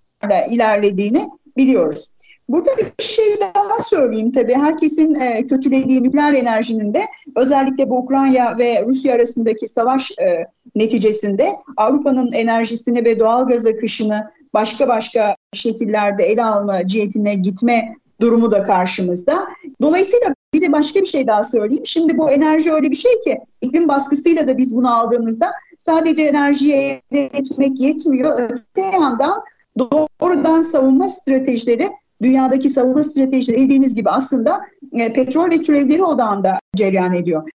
[0.49, 2.07] ilerlediğini biliyoruz.
[2.51, 4.53] Burada bir şey daha söyleyeyim tabii.
[4.53, 7.01] Herkesin e, kötülediği nükleer enerjinin de
[7.35, 14.31] özellikle bu Ukrayna ve Rusya arasındaki savaş e, neticesinde Avrupa'nın enerjisini ve doğal gaz akışını
[14.53, 19.47] başka başka şekillerde ele alma cihetine gitme durumu da karşımızda.
[19.81, 21.85] Dolayısıyla bir de başka bir şey daha söyleyeyim.
[21.85, 27.01] Şimdi bu enerji öyle bir şey ki iklim baskısıyla da biz bunu aldığımızda sadece enerjiyi
[27.11, 28.39] elde etmek yetmiyor.
[28.39, 29.43] Öte yandan
[29.79, 31.89] doğrudan savunma stratejileri
[32.21, 37.49] dünyadaki savunma stratejileri bildiğiniz gibi aslında e, petrol ve türevleri odağında cereyan ediyor.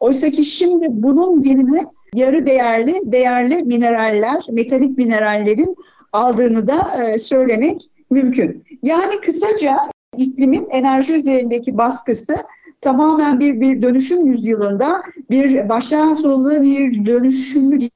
[0.00, 5.76] Oysa ki şimdi bunun yerine yarı değerli değerli mineraller, metalik minerallerin
[6.12, 8.64] aldığını da e, söylemek mümkün.
[8.82, 9.78] Yani kısaca
[10.16, 12.34] iklimin enerji üzerindeki baskısı
[12.80, 17.88] tamamen bir bir dönüşüm yüzyılında bir baştan sona bir dönüşümü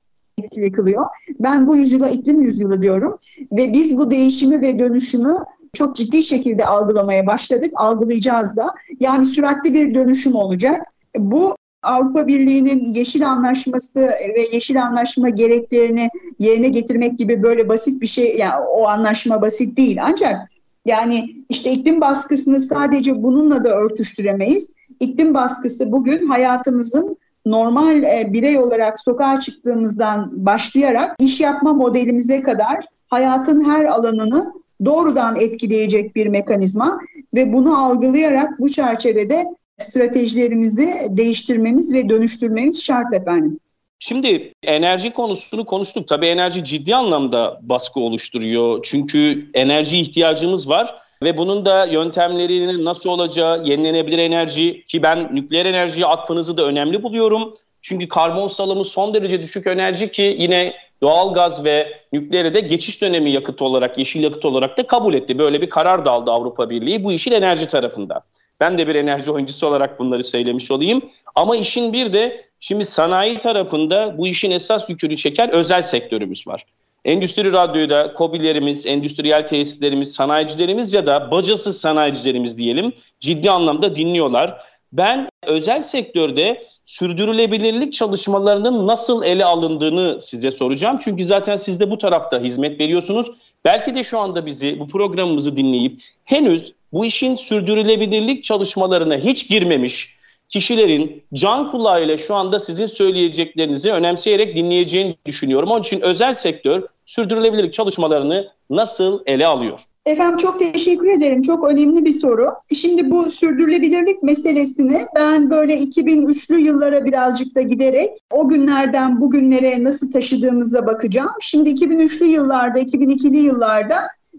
[0.57, 1.07] yıkılıyor.
[1.41, 3.19] Ben bu yüzyıla iklim yüzyılı diyorum
[3.53, 5.37] ve biz bu değişimi ve dönüşümü
[5.73, 7.71] çok ciddi şekilde algılamaya başladık.
[7.75, 8.75] Algılayacağız da.
[9.01, 10.83] Yani süratli bir dönüşüm olacak.
[11.19, 18.07] Bu Avrupa Birliği'nin Yeşil Anlaşması ve Yeşil Anlaşma gereklerini yerine getirmek gibi böyle basit bir
[18.07, 19.99] şey, yani o anlaşma basit değil.
[20.03, 20.51] Ancak
[20.87, 24.73] Yani işte iklim baskısını sadece bununla da örtüştüremeyiz.
[25.01, 32.85] İklim baskısı bugün hayatımızın normal e, birey olarak sokağa çıktığımızdan başlayarak iş yapma modelimize kadar
[33.09, 34.53] hayatın her alanını
[34.85, 36.99] doğrudan etkileyecek bir mekanizma
[37.35, 39.45] ve bunu algılayarak bu çerçevede
[39.79, 43.61] stratejilerimizi değiştirmemiz ve dönüştürmemiz şart efendim.
[43.99, 46.09] Şimdi enerji konusunu konuştuk.
[46.09, 48.81] Tabii enerji ciddi anlamda baskı oluşturuyor.
[48.83, 55.67] Çünkü enerji ihtiyacımız var ve bunun da yöntemlerinin nasıl olacağı, yenilenebilir enerji ki ben nükleer
[55.67, 57.55] enerjiye atfınızı da önemli buluyorum.
[57.89, 63.03] Çünkü karbon salımı son derece düşük enerji ki yine doğal gaz ve nükleere de geçiş
[63.03, 65.39] dönemi yakıt olarak, yeşil yakıt olarak da kabul etti.
[65.39, 68.21] Böyle bir karar da aldı Avrupa Birliği bu işin enerji tarafında.
[68.61, 71.03] Ben de bir enerji oyuncusu olarak bunları söylemiş olayım.
[71.35, 76.65] Ama işin bir de şimdi sanayi tarafında bu işin esas yükünü çeken özel sektörümüz var.
[77.05, 84.61] Endüstri Radyo'da kobilerimiz, endüstriyel tesislerimiz, sanayicilerimiz ya da bacasız sanayicilerimiz diyelim ciddi anlamda dinliyorlar.
[84.93, 90.99] Ben özel sektörde sürdürülebilirlik çalışmalarının nasıl ele alındığını size soracağım.
[91.05, 93.31] Çünkü zaten siz de bu tarafta hizmet veriyorsunuz.
[93.65, 100.17] Belki de şu anda bizi, bu programımızı dinleyip henüz bu işin sürdürülebilirlik çalışmalarına hiç girmemiş
[100.49, 105.71] kişilerin can kulağıyla şu anda sizin söyleyeceklerinizi önemseyerek dinleyeceğini düşünüyorum.
[105.71, 109.81] Onun için özel sektör sürdürülebilirlik çalışmalarını nasıl ele alıyor?
[110.07, 111.43] Efendim çok teşekkür ederim.
[111.43, 112.55] Çok önemli bir soru.
[112.75, 120.11] Şimdi bu sürdürülebilirlik meselesini ben böyle 2003'lü yıllara birazcık da giderek o günlerden bugünlere nasıl
[120.11, 121.31] taşıdığımıza bakacağım.
[121.41, 123.97] Şimdi 2003'lü yıllarda, 2002'li yıllarda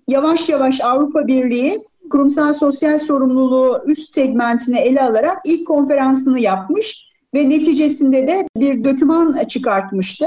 [0.07, 1.73] yavaş yavaş Avrupa Birliği
[2.09, 9.45] kurumsal sosyal sorumluluğu üst segmentine ele alarak ilk konferansını yapmış ve neticesinde de bir döküman
[9.47, 10.25] çıkartmıştı.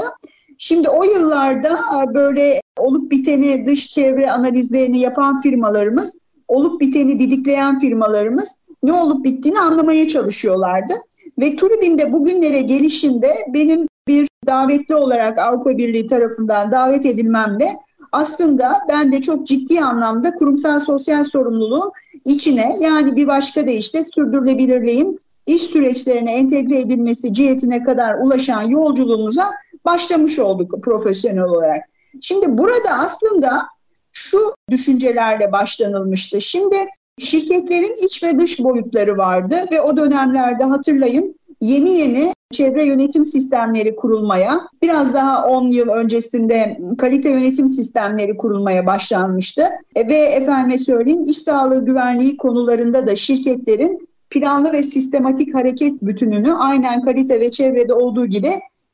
[0.63, 7.79] Şimdi o yıllarda e, böyle olup biteni dış çevre analizlerini yapan firmalarımız, olup biteni didikleyen
[7.79, 10.93] firmalarımız ne olup bittiğini anlamaya çalışıyorlardı.
[11.39, 17.79] Ve Turibin de bugünlere gelişinde benim bir davetli olarak Avrupa Birliği tarafından davet edilmemle
[18.11, 21.91] aslında ben de çok ciddi anlamda kurumsal sosyal sorumluluğun
[22.25, 29.51] içine yani bir başka deyişle sürdürülebilirliğin iş süreçlerine entegre edilmesi cihetine kadar ulaşan yolculuğumuza
[29.85, 31.85] başlamış olduk profesyonel olarak.
[32.21, 33.67] Şimdi burada aslında
[34.11, 36.41] şu düşüncelerle başlanılmıştı.
[36.41, 36.75] Şimdi
[37.19, 43.95] şirketlerin iç ve dış boyutları vardı ve o dönemlerde hatırlayın yeni yeni çevre yönetim sistemleri
[43.95, 49.61] kurulmaya, biraz daha 10 yıl öncesinde kalite yönetim sistemleri kurulmaya başlanmıştı.
[49.95, 56.53] E, ve efendime söyleyeyim iş sağlığı güvenliği konularında da şirketlerin planlı ve sistematik hareket bütününü
[56.53, 58.51] aynen kalite ve çevrede olduğu gibi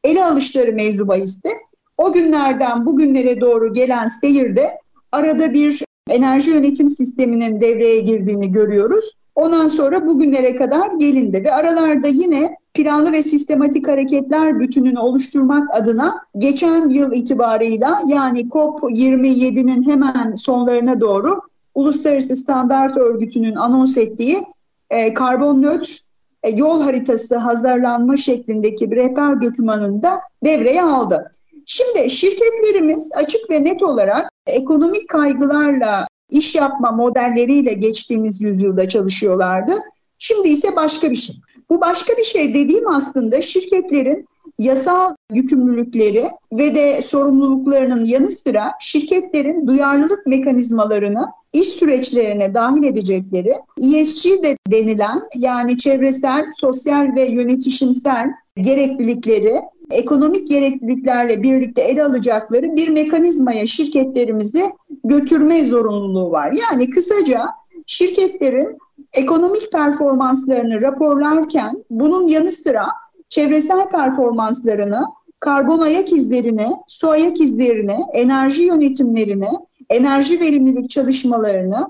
[0.08, 1.50] ele alışları mevzu bahisti.
[1.98, 4.78] O günlerden bugünlere doğru gelen seyirde
[5.12, 9.18] arada bir enerji yönetim sisteminin devreye girdiğini görüyoruz.
[9.36, 16.16] Ondan sonra bugünlere kadar gelindi ve aralarda yine planlı ve sistematik hareketler bütününü oluşturmak adına
[16.38, 21.42] geçen yıl itibarıyla yani COP27'nin hemen sonlarına doğru
[21.76, 24.44] Uluslararası Standart Örgütü'nün anons ettiği
[24.90, 26.08] e, karbon nötr
[26.48, 31.32] yol haritası hazırlanma şeklindeki bir rehber dokümanını da devreye aldı.
[31.66, 39.72] Şimdi şirketlerimiz açık ve net olarak ekonomik kaygılarla iş yapma modelleriyle geçtiğimiz yüzyılda çalışıyorlardı.
[40.20, 41.36] Şimdi ise başka bir şey.
[41.70, 44.28] Bu başka bir şey dediğim aslında şirketlerin
[44.60, 54.44] yasal yükümlülükleri ve de sorumluluklarının yanı sıra şirketlerin duyarlılık mekanizmalarını iş süreçlerine dahil edecekleri ESG
[54.44, 59.54] de denilen yani çevresel, sosyal ve yönetişimsel gereklilikleri
[59.92, 64.64] ekonomik gerekliliklerle birlikte ele alacakları bir mekanizmaya şirketlerimizi
[65.04, 66.54] götürme zorunluluğu var.
[66.72, 67.46] Yani kısaca
[67.88, 68.78] şirketlerin
[69.14, 72.88] ekonomik performanslarını raporlarken bunun yanı sıra
[73.30, 75.04] çevresel performanslarını,
[75.40, 79.50] karbon ayak izlerini, su ayak izlerini, enerji yönetimlerini,
[79.90, 81.88] enerji verimlilik çalışmalarını,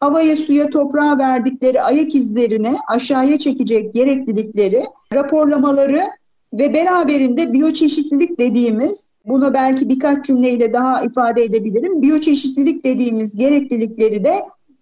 [0.00, 4.82] havaya, suya, toprağa verdikleri ayak izlerini aşağıya çekecek gereklilikleri,
[5.14, 6.02] raporlamaları
[6.52, 14.34] ve beraberinde biyoçeşitlilik dediğimiz, bunu belki birkaç cümleyle daha ifade edebilirim, biyoçeşitlilik dediğimiz gereklilikleri de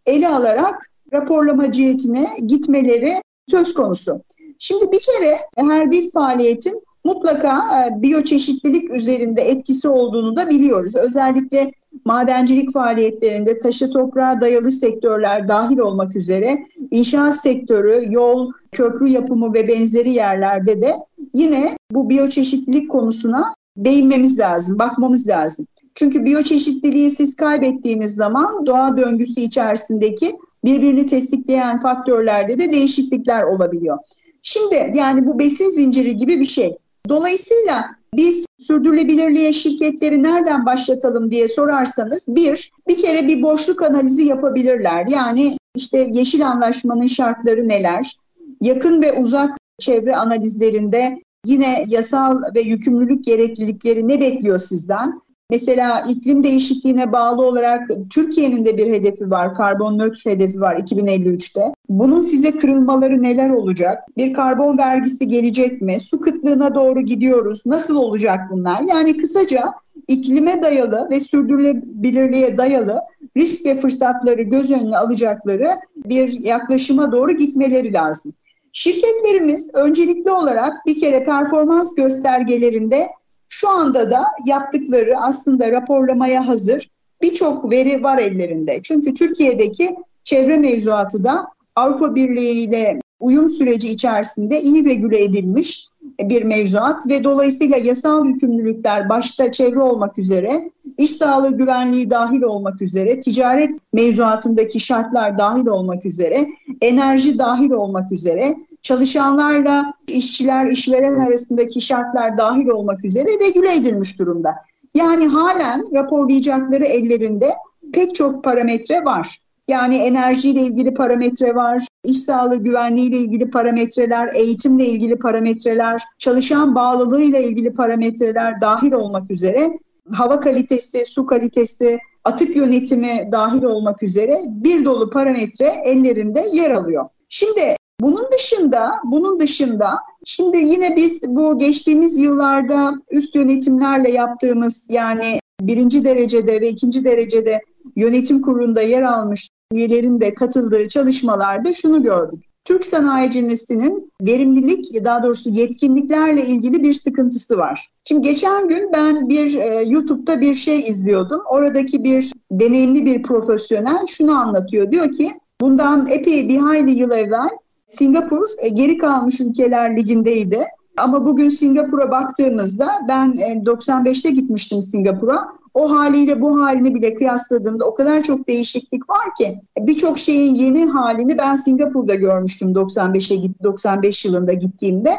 [0.07, 3.13] ele alarak raporlama cihetine gitmeleri
[3.47, 4.21] söz konusu.
[4.59, 10.95] Şimdi bir kere her bir faaliyetin mutlaka e, biyoçeşitlilik üzerinde etkisi olduğunu da biliyoruz.
[10.97, 11.73] Özellikle
[12.05, 16.59] madencilik faaliyetlerinde taşı toprağa dayalı sektörler dahil olmak üzere
[16.91, 20.93] inşaat sektörü, yol, köprü yapımı ve benzeri yerlerde de
[21.35, 25.67] yine bu biyoçeşitlilik konusuna değinmemiz lazım, bakmamız lazım.
[25.95, 30.33] Çünkü biyoçeşitliliği siz kaybettiğiniz zaman doğa döngüsü içerisindeki
[30.65, 33.99] birbirini tetikleyen faktörlerde de değişiklikler olabiliyor.
[34.47, 36.77] Şimdi yani bu besin zinciri gibi bir şey.
[37.09, 45.07] Dolayısıyla biz sürdürülebilirliğe şirketleri nereden başlatalım diye sorarsanız bir, bir kere bir boşluk analizi yapabilirler.
[45.09, 48.13] Yani işte yeşil anlaşmanın şartları neler?
[48.61, 55.21] Yakın ve uzak çevre analizlerinde yine yasal ve yükümlülük gereklilikleri ne bekliyor sizden?
[55.51, 61.61] Mesela iklim değişikliğine bağlı olarak Türkiye'nin de bir hedefi var, karbon nötr hedefi var 2053'te.
[61.89, 63.99] Bunun size kırılmaları neler olacak?
[64.17, 66.01] Bir karbon vergisi gelecek mi?
[66.01, 67.63] Su kıtlığına doğru gidiyoruz.
[67.67, 68.81] Nasıl olacak bunlar?
[68.81, 69.75] Yani kısaca
[70.09, 73.01] iklime dayalı ve sürdürülebilirliğe dayalı
[73.37, 78.33] risk ve fırsatları göz önüne alacakları bir yaklaşıma doğru gitmeleri lazım.
[78.73, 83.09] Şirketlerimiz öncelikli olarak bir kere performans göstergelerinde
[83.55, 86.91] şu anda da yaptıkları aslında raporlamaya hazır
[87.23, 88.81] birçok veri var ellerinde.
[88.83, 95.89] Çünkü Türkiye'deki çevre mevzuatı da Avrupa Birliği ile uyum süreci içerisinde iyi regüle edilmiş
[96.21, 102.83] bir mevzuat ve dolayısıyla yasal yükümlülükler başta çevre olmak üzere, iş sağlığı güvenliği dahil olmak
[102.83, 106.49] üzere, ticaret mevzuatındaki şartlar dahil olmak üzere,
[106.81, 114.55] enerji dahil olmak üzere, çalışanlarla işçiler, işveren arasındaki şartlar dahil olmak üzere regüle edilmiş durumda.
[114.95, 117.51] Yani halen raporlayacakları ellerinde
[117.93, 119.39] pek çok parametre var.
[119.69, 127.39] Yani enerjiyle ilgili parametre var, iş sağlığı güvenliğiyle ilgili parametreler, eğitimle ilgili parametreler, çalışan bağlılığıyla
[127.39, 129.71] ilgili parametreler dahil olmak üzere
[130.13, 137.05] hava kalitesi, su kalitesi, atık yönetimi dahil olmak üzere bir dolu parametre ellerinde yer alıyor.
[137.29, 145.39] Şimdi bunun dışında, bunun dışında şimdi yine biz bu geçtiğimiz yıllarda üst yönetimlerle yaptığımız yani
[145.61, 147.61] birinci derecede ve ikinci derecede
[147.97, 152.45] yönetim kurulunda yer almış üyelerin de katıldığı çalışmalarda şunu gördük.
[152.65, 157.89] Türk sanayicinesinin verimlilik daha doğrusu yetkinliklerle ilgili bir sıkıntısı var.
[158.09, 161.43] Şimdi geçen gün ben bir e, YouTube'da bir şey izliyordum.
[161.51, 164.93] Oradaki bir deneyimli bir profesyonel şunu anlatıyor.
[164.93, 167.49] Diyor ki bundan epey bir hayli yıl evvel
[167.87, 170.65] Singapur e, geri kalmış ülkeler ligindeydi.
[170.97, 173.33] Ama bugün Singapur'a baktığımızda ben
[173.65, 175.49] 95'te e, gitmiştim Singapur'a.
[175.75, 180.87] O haliyle bu halini bile kıyasladığımda o kadar çok değişiklik var ki birçok şeyin yeni
[180.87, 185.11] halini ben Singapur'da görmüştüm 95'e git 95 yılında gittiğimde.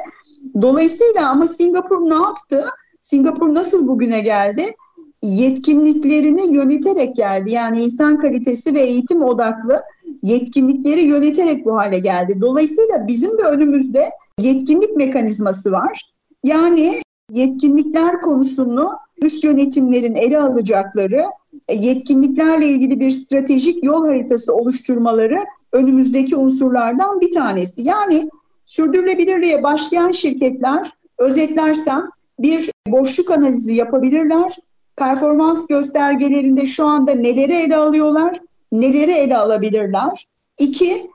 [0.61, 2.65] Dolayısıyla ama Singapur ne yaptı?
[2.99, 4.63] Singapur nasıl bugüne geldi?
[5.21, 7.51] Yetkinliklerini yöneterek geldi.
[7.51, 9.81] Yani insan kalitesi ve eğitim odaklı
[10.23, 12.41] yetkinlikleri yöneterek bu hale geldi.
[12.41, 16.01] Dolayısıyla bizim de önümüzde yetkinlik mekanizması var.
[16.43, 21.23] Yani yetkinlikler konusunu üst yönetimlerin ele alacakları
[21.67, 25.37] e, yetkinliklerle ilgili bir stratejik yol haritası oluşturmaları
[25.71, 27.83] önümüzdeki unsurlardan bir tanesi.
[27.83, 28.29] Yani
[28.65, 34.55] sürdürülebilirliğe başlayan şirketler özetlersem bir boşluk analizi yapabilirler.
[34.95, 38.39] Performans göstergelerinde şu anda neleri ele alıyorlar,
[38.71, 40.25] neleri ele alabilirler.
[40.59, 41.07] İki,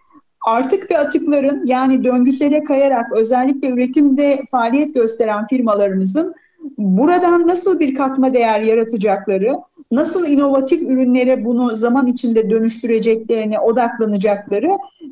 [0.47, 6.35] artık ve atıkların yani döngüsele kayarak özellikle üretimde faaliyet gösteren firmalarımızın
[6.79, 9.53] buradan nasıl bir katma değer yaratacakları,
[9.93, 14.71] nasıl inovatif ürünlere bunu zaman içinde dönüştüreceklerine odaklanacakları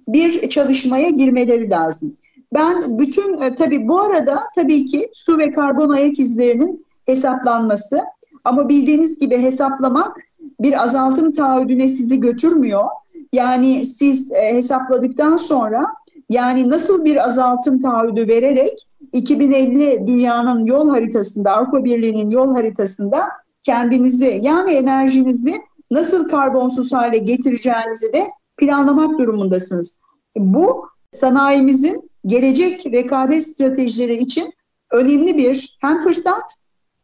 [0.08, 2.16] bir çalışmaya girmeleri lazım.
[2.54, 8.00] Ben bütün e, tabii bu arada tabii ki su ve karbon ayak izlerinin hesaplanması
[8.44, 10.16] ama bildiğiniz gibi hesaplamak
[10.60, 12.84] bir azaltım taahhüdüne sizi götürmüyor.
[13.32, 15.86] Yani siz e, hesapladıktan sonra
[16.30, 23.28] yani nasıl bir azaltım taahhüdü vererek 2050 dünyanın yol haritasında, Avrupa Birliği'nin yol haritasında
[23.62, 25.54] kendinizi yani enerjinizi
[25.90, 30.00] nasıl karbonsuz hale getireceğinizi de planlamak durumundasınız.
[30.36, 34.52] Bu sanayimizin gelecek rekabet stratejileri için
[34.92, 36.54] önemli bir hem fırsat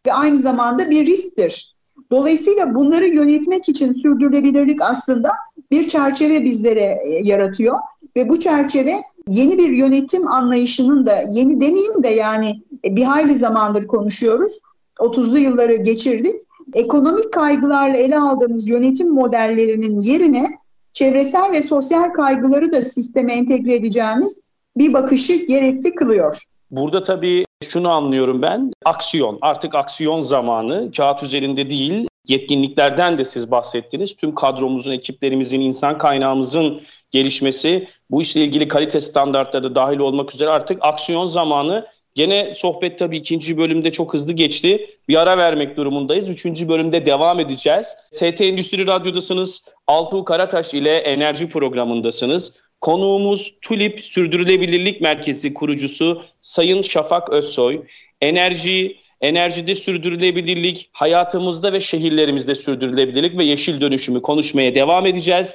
[0.07, 1.75] ve aynı zamanda bir risktir.
[2.11, 5.31] Dolayısıyla bunları yönetmek için sürdürülebilirlik aslında
[5.71, 7.79] bir çerçeve bizlere e, yaratıyor
[8.17, 8.95] ve bu çerçeve
[9.29, 14.59] yeni bir yönetim anlayışının da yeni demeyeyim de yani e, bir hayli zamandır konuşuyoruz.
[14.99, 16.41] 30'lu yılları geçirdik.
[16.75, 20.59] Ekonomik kaygılarla ele aldığımız yönetim modellerinin yerine
[20.93, 24.41] çevresel ve sosyal kaygıları da sisteme entegre edeceğimiz
[24.77, 26.43] bir bakışı gerekli kılıyor.
[26.71, 28.73] Burada tabii şunu anlıyorum ben.
[28.85, 29.39] Aksiyon.
[29.41, 30.91] Artık aksiyon zamanı.
[30.97, 32.09] Kağıt üzerinde değil.
[32.29, 34.17] Yetkinliklerden de siz bahsettiniz.
[34.17, 36.81] Tüm kadromuzun, ekiplerimizin, insan kaynağımızın
[37.15, 42.99] gelişmesi, bu işle ilgili kalite standartları da dahil olmak üzere artık aksiyon zamanı Gene sohbet
[42.99, 44.87] tabii ikinci bölümde çok hızlı geçti.
[45.09, 46.29] Bir ara vermek durumundayız.
[46.29, 47.97] Üçüncü bölümde devam edeceğiz.
[48.13, 49.65] ST Endüstri Radyo'dasınız.
[49.87, 52.53] Altuğ Karataş ile enerji programındasınız.
[52.81, 57.83] Konuğumuz TULIP Sürdürülebilirlik Merkezi kurucusu Sayın Şafak Özsoy.
[58.21, 65.55] Enerji, enerjide sürdürülebilirlik, hayatımızda ve şehirlerimizde sürdürülebilirlik ve yeşil dönüşümü konuşmaya devam edeceğiz.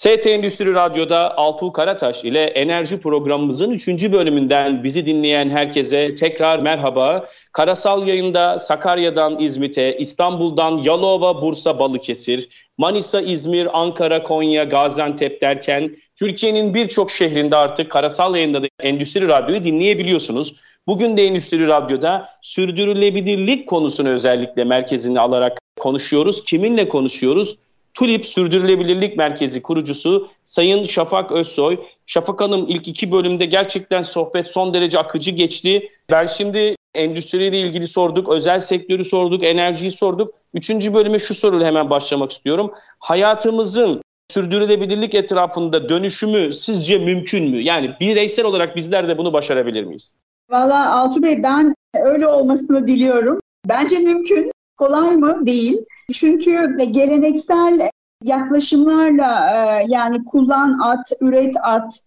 [0.00, 3.88] ST Endüstri Radyo'da Altuğ Karataş ile enerji programımızın 3.
[3.88, 7.28] bölümünden bizi dinleyen herkese tekrar merhaba.
[7.52, 12.48] Karasal yayında Sakarya'dan İzmit'e, İstanbul'dan Yalova, Bursa, Balıkesir,
[12.78, 19.64] Manisa, İzmir, Ankara, Konya, Gaziantep derken Türkiye'nin birçok şehrinde artık karasal yayında da Endüstri Radyo'yu
[19.64, 20.54] dinleyebiliyorsunuz.
[20.86, 26.44] Bugün de Endüstri Radyo'da sürdürülebilirlik konusunu özellikle merkezini alarak konuşuyoruz.
[26.44, 27.56] Kiminle konuşuyoruz?
[27.94, 31.78] TULIP Sürdürülebilirlik Merkezi kurucusu Sayın Şafak Özsoy.
[32.06, 35.90] Şafak Hanım ilk iki bölümde gerçekten sohbet son derece akıcı geçti.
[36.10, 40.34] Ben şimdi endüstriyle ilgili sorduk, özel sektörü sorduk, enerjiyi sorduk.
[40.54, 42.72] Üçüncü bölüme şu soruyla hemen başlamak istiyorum.
[42.98, 47.62] Hayatımızın sürdürülebilirlik etrafında dönüşümü sizce mümkün mü?
[47.62, 50.14] Yani bireysel olarak bizler de bunu başarabilir miyiz?
[50.50, 53.40] Valla Altu Bey ben öyle olmasını diliyorum.
[53.68, 54.52] Bence mümkün.
[54.80, 55.46] Kolay mı?
[55.46, 55.78] Değil.
[56.12, 57.90] Çünkü geleneksel
[58.22, 62.00] yaklaşımlarla e, yani kullan at, üret at,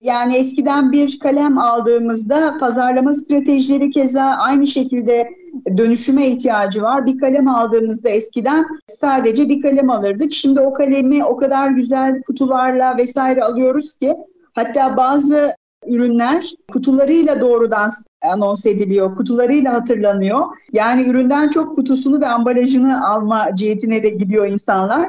[0.00, 5.28] yani eskiden bir kalem aldığımızda pazarlama stratejileri keza aynı şekilde
[5.76, 7.06] dönüşüme ihtiyacı var.
[7.06, 10.32] Bir kalem aldığımızda eskiden sadece bir kalem alırdık.
[10.32, 14.14] Şimdi o kalemi o kadar güzel kutularla vesaire alıyoruz ki
[14.54, 15.54] hatta bazı
[15.86, 17.90] ürünler kutularıyla doğrudan
[18.22, 20.40] anons ediliyor, kutularıyla hatırlanıyor.
[20.72, 25.08] Yani üründen çok kutusunu ve ambalajını alma cihetine de gidiyor insanlar.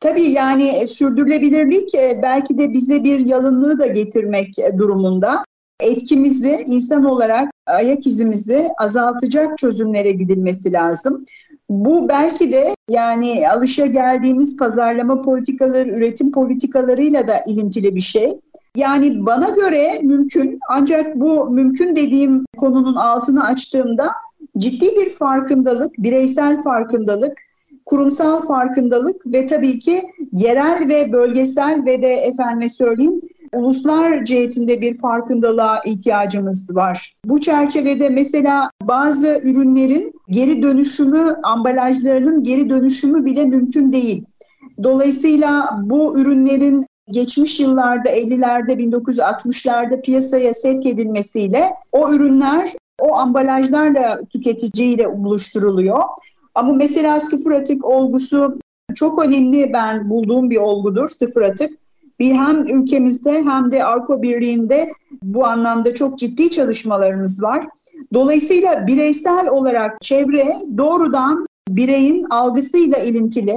[0.00, 5.44] Tabii yani sürdürülebilirlik e, belki de bize bir yalınlığı da getirmek e, durumunda.
[5.80, 11.24] Etkimizi insan olarak ayak izimizi azaltacak çözümlere gidilmesi lazım.
[11.68, 18.40] Bu belki de yani alışa geldiğimiz pazarlama politikaları, üretim politikalarıyla da ilintili bir şey.
[18.76, 24.10] Yani bana göre mümkün ancak bu mümkün dediğim konunun altını açtığımda
[24.58, 27.38] ciddi bir farkındalık, bireysel farkındalık,
[27.86, 30.02] kurumsal farkındalık ve tabii ki
[30.32, 33.20] yerel ve bölgesel ve de efendime söyleyeyim
[33.52, 37.12] uluslar cihetinde bir farkındalığa ihtiyacımız var.
[37.24, 44.24] Bu çerçevede mesela bazı ürünlerin geri dönüşümü, ambalajlarının geri dönüşümü bile mümkün değil.
[44.82, 55.24] Dolayısıyla bu ürünlerin geçmiş yıllarda 50'lerde 1960'larda piyasaya sevk edilmesiyle o ürünler o ambalajlarla tüketiciyle
[55.24, 56.02] buluşturuluyor.
[56.54, 58.58] Ama mesela sıfır atık olgusu
[58.94, 61.70] çok önemli ben bulduğum bir olgudur sıfır atık.
[62.18, 64.92] Bir hem ülkemizde hem de Avrupa Birliği'nde
[65.22, 67.66] bu anlamda çok ciddi çalışmalarımız var.
[68.14, 73.56] Dolayısıyla bireysel olarak çevre doğrudan bireyin algısıyla ilintili.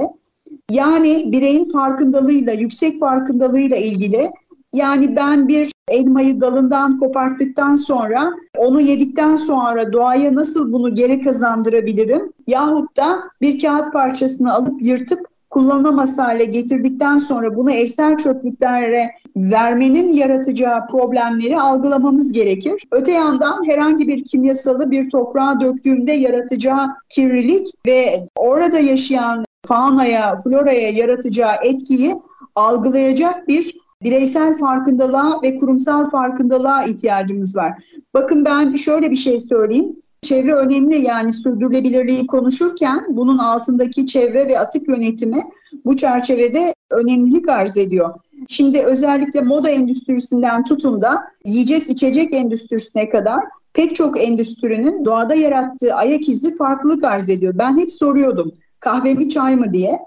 [0.70, 4.30] Yani bireyin farkındalığıyla, yüksek farkındalığıyla ilgili.
[4.72, 12.32] Yani ben bir elmayı dalından koparttıktan sonra onu yedikten sonra doğaya nasıl bunu geri kazandırabilirim?
[12.46, 20.12] Yahut da bir kağıt parçasını alıp yırtıp kullanılamaz hale getirdikten sonra bunu evsel çöplüklere vermenin
[20.12, 22.82] yaratacağı problemleri algılamamız gerekir.
[22.90, 30.90] Öte yandan herhangi bir kimyasalı bir toprağa döktüğümde yaratacağı kirlilik ve orada yaşayan faunaya, floraya
[30.90, 32.14] yaratacağı etkiyi
[32.54, 37.72] algılayacak bir bireysel farkındalığa ve kurumsal farkındalığa ihtiyacımız var.
[38.14, 39.96] Bakın ben şöyle bir şey söyleyeyim.
[40.22, 45.42] Çevre önemli yani sürdürülebilirliği konuşurken bunun altındaki çevre ve atık yönetimi
[45.84, 48.14] bu çerçevede önemlilik arz ediyor.
[48.48, 53.40] Şimdi özellikle moda endüstrisinden tutun da yiyecek içecek endüstrisine kadar
[53.72, 57.54] pek çok endüstrinin doğada yarattığı ayak izi farklılık arz ediyor.
[57.58, 59.98] Ben hep soruyordum kahve mi çay mı diye.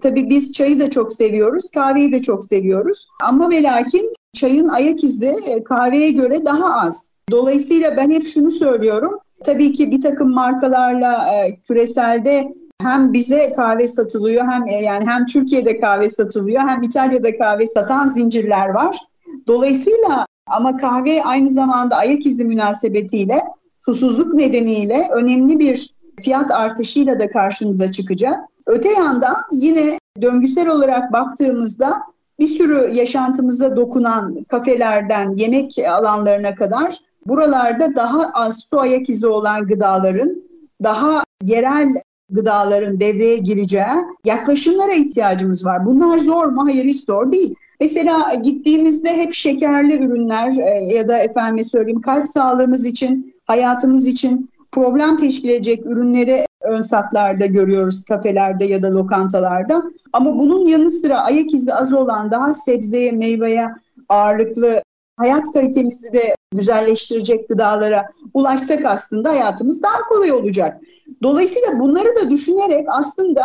[0.00, 3.08] Tabii biz çayı da çok seviyoruz, kahveyi de çok seviyoruz.
[3.22, 7.16] Ama ve lakin çayın ayak izi e, kahveye göre daha az.
[7.30, 9.18] Dolayısıyla ben hep şunu söylüyorum.
[9.44, 15.26] Tabii ki bir takım markalarla e, küreselde hem bize kahve satılıyor hem e, yani hem
[15.26, 18.98] Türkiye'de kahve satılıyor hem İtalya'da kahve satan zincirler var.
[19.46, 23.42] Dolayısıyla ama kahve aynı zamanda ayak izi münasebetiyle
[23.76, 25.90] susuzluk nedeniyle önemli bir
[26.22, 28.40] fiyat artışıyla da karşımıza çıkacak.
[28.66, 32.02] Öte yandan yine döngüsel olarak baktığımızda
[32.38, 36.94] bir sürü yaşantımıza dokunan kafelerden yemek alanlarına kadar
[37.26, 40.42] buralarda daha az su ayak izi olan gıdaların,
[40.84, 41.88] daha yerel
[42.30, 45.86] gıdaların devreye gireceği yaklaşımlara ihtiyacımız var.
[45.86, 46.64] Bunlar zor mu?
[46.64, 47.54] Hayır hiç zor değil.
[47.80, 54.50] Mesela gittiğimizde hep şekerli ürünler e, ya da efendim söyleyeyim kalp sağlığımız için, hayatımız için
[54.72, 59.82] problem teşkil edecek ürünleri ön satlarda görüyoruz kafelerde ya da lokantalarda.
[60.12, 63.66] Ama bunun yanı sıra ayak izi az olan daha sebzeye, meyveye
[64.08, 64.82] ağırlıklı
[65.16, 70.80] hayat kalitemizi de güzelleştirecek gıdalara ulaşsak aslında hayatımız daha kolay olacak.
[71.22, 73.42] Dolayısıyla bunları da düşünerek aslında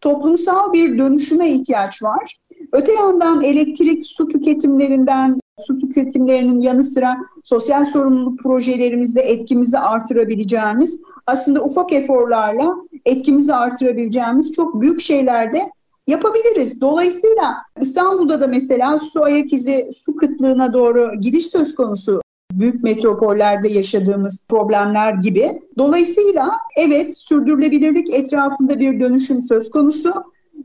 [0.00, 2.36] toplumsal bir dönüşüme ihtiyaç var.
[2.72, 11.64] Öte yandan elektrik, su tüketimlerinden, su tüketimlerinin yanı sıra sosyal sorumluluk projelerimizde etkimizi artırabileceğimiz, aslında
[11.64, 15.58] ufak eforlarla etkimizi artırabileceğimiz çok büyük şeyler de
[16.06, 16.80] yapabiliriz.
[16.80, 23.68] Dolayısıyla İstanbul'da da mesela su ayak izi, su kıtlığına doğru gidiş söz konusu büyük metropollerde
[23.68, 25.62] yaşadığımız problemler gibi.
[25.78, 30.12] Dolayısıyla evet sürdürülebilirlik etrafında bir dönüşüm söz konusu.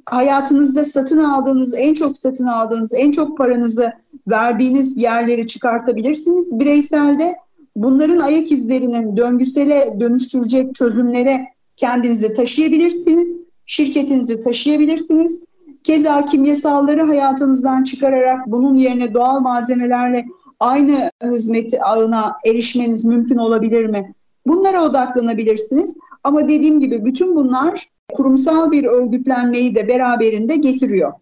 [0.10, 3.94] Hayatınızda satın aldığınız, en çok satın aldığınız, en çok paranızı
[4.30, 7.36] verdiğiniz yerleri çıkartabilirsiniz bireyselde.
[7.76, 13.38] Bunların ayak izlerinin döngüsele dönüştürecek çözümlere kendinizi taşıyabilirsiniz.
[13.66, 15.46] Şirketinizi taşıyabilirsiniz.
[15.84, 20.26] Keza kimyasalları hayatınızdan çıkararak bunun yerine doğal malzemelerle
[20.60, 24.14] aynı hizmet ağına erişmeniz mümkün olabilir mi?
[24.48, 25.98] Bunlara odaklanabilirsiniz.
[26.24, 31.14] Ama dediğim gibi bütün bunlar kurumsal bir örgütlenmeyi de beraberinde getiriyor.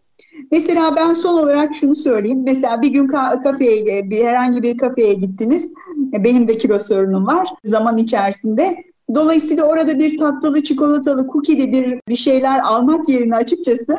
[0.51, 2.43] Mesela ben son olarak şunu söyleyeyim.
[2.45, 3.07] Mesela bir gün
[3.43, 5.73] kafeye, bir herhangi bir kafeye gittiniz.
[5.97, 8.83] Benim de kilo sorunum var zaman içerisinde.
[9.15, 13.97] Dolayısıyla orada bir tatlılı, çikolatalı, kukili bir, bir şeyler almak yerine açıkçası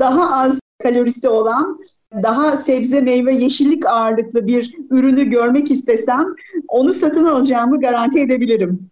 [0.00, 1.78] daha az kalorisi olan
[2.22, 6.26] daha sebze, meyve, yeşillik ağırlıklı bir ürünü görmek istesem
[6.68, 8.90] onu satın alacağımı garanti edebilirim.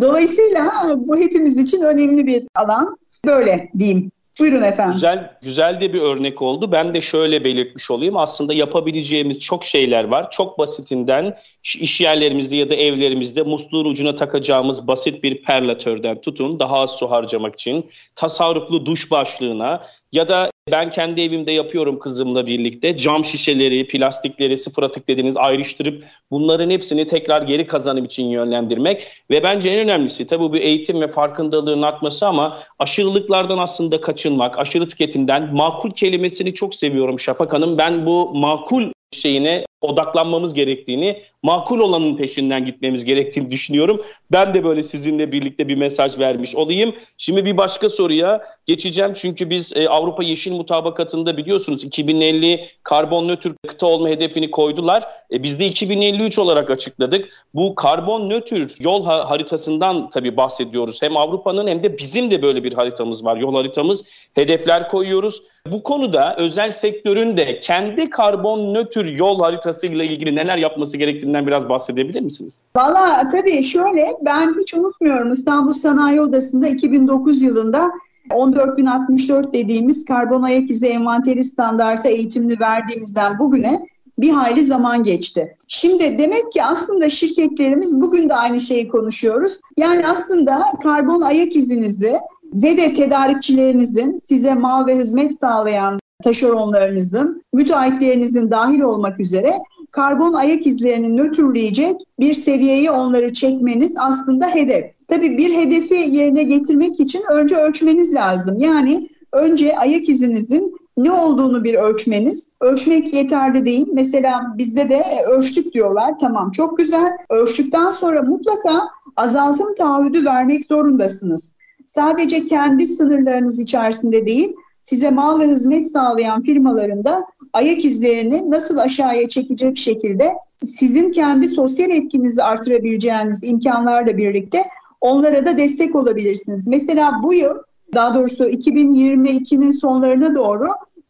[0.00, 2.96] Dolayısıyla bu hepimiz için önemli bir alan.
[3.26, 4.10] Böyle diyeyim.
[4.38, 4.94] Buyurun efendim.
[4.94, 6.72] Güzel, güzel de bir örnek oldu.
[6.72, 8.16] Ben de şöyle belirtmiş olayım.
[8.16, 10.30] Aslında yapabileceğimiz çok şeyler var.
[10.30, 16.78] Çok basitinden iş yerlerimizde ya da evlerimizde musluğun ucuna takacağımız basit bir perlatörden tutun daha
[16.78, 19.82] az su harcamak için tasarruflu duş başlığına
[20.12, 22.96] ya da ben kendi evimde yapıyorum kızımla birlikte.
[22.96, 29.08] Cam şişeleri, plastikleri sıfır atık dediğiniz ayrıştırıp bunların hepsini tekrar geri kazanım için yönlendirmek.
[29.30, 34.88] Ve bence en önemlisi tabii bu eğitim ve farkındalığın artması ama aşırılıklardan aslında kaçınmak, aşırı
[34.88, 37.78] tüketimden makul kelimesini çok seviyorum Şafak Hanım.
[37.78, 38.91] Ben bu makul
[39.22, 44.02] şeyine odaklanmamız gerektiğini, makul olanın peşinden gitmemiz gerektiğini düşünüyorum.
[44.32, 46.94] Ben de böyle sizinle birlikte bir mesaj vermiş olayım.
[47.18, 49.12] Şimdi bir başka soruya geçeceğim.
[49.14, 55.02] Çünkü biz e, Avrupa Yeşil Mutabakatı'nda biliyorsunuz 2050 karbon nötr kıta olma hedefini koydular.
[55.32, 57.28] E, biz de 2053 olarak açıkladık.
[57.54, 61.02] Bu karbon nötr yol ha- haritasından tabii bahsediyoruz.
[61.02, 63.36] Hem Avrupa'nın hem de bizim de böyle bir haritamız var.
[63.36, 64.04] Yol haritamız.
[64.34, 65.42] Hedefler koyuyoruz.
[65.66, 71.68] Bu konuda özel sektörün de kendi karbon nötr yol haritasıyla ilgili neler yapması gerektiğinden biraz
[71.68, 72.60] bahsedebilir misiniz?
[72.76, 77.90] Valla tabii şöyle ben hiç unutmuyorum İstanbul Sanayi Odası'nda 2009 yılında
[78.30, 83.80] 14.064 dediğimiz karbon ayak izi envanteri standartı eğitimini verdiğimizden bugüne
[84.18, 85.56] bir hayli zaman geçti.
[85.68, 89.60] Şimdi demek ki aslında şirketlerimiz bugün de aynı şeyi konuşuyoruz.
[89.76, 92.12] Yani aslında karbon ayak izinizi
[92.54, 99.52] ve de tedarikçilerinizin size mal ve hizmet sağlayan taşeronlarınızın, müteahhitlerinizin dahil olmak üzere
[99.90, 104.84] karbon ayak izlerini nötrleyecek bir seviyeye onları çekmeniz aslında hedef.
[105.08, 108.58] Tabii bir hedefi yerine getirmek için önce ölçmeniz lazım.
[108.58, 112.52] Yani önce ayak izinizin ne olduğunu bir ölçmeniz.
[112.60, 113.86] Ölçmek yeterli değil.
[113.92, 116.18] Mesela bizde de ölçtük diyorlar.
[116.20, 117.10] Tamam çok güzel.
[117.30, 121.54] Ölçtükten sonra mutlaka azaltım taahhüdü vermek zorundasınız.
[121.86, 129.28] Sadece kendi sınırlarınız içerisinde değil, size mal ve hizmet sağlayan firmalarında ayak izlerini nasıl aşağıya
[129.28, 134.62] çekecek şekilde sizin kendi sosyal etkinizi artırabileceğiniz imkanlarla birlikte
[135.00, 136.66] onlara da destek olabilirsiniz.
[136.66, 137.56] Mesela bu yıl
[137.94, 140.68] daha doğrusu 2022'nin sonlarına doğru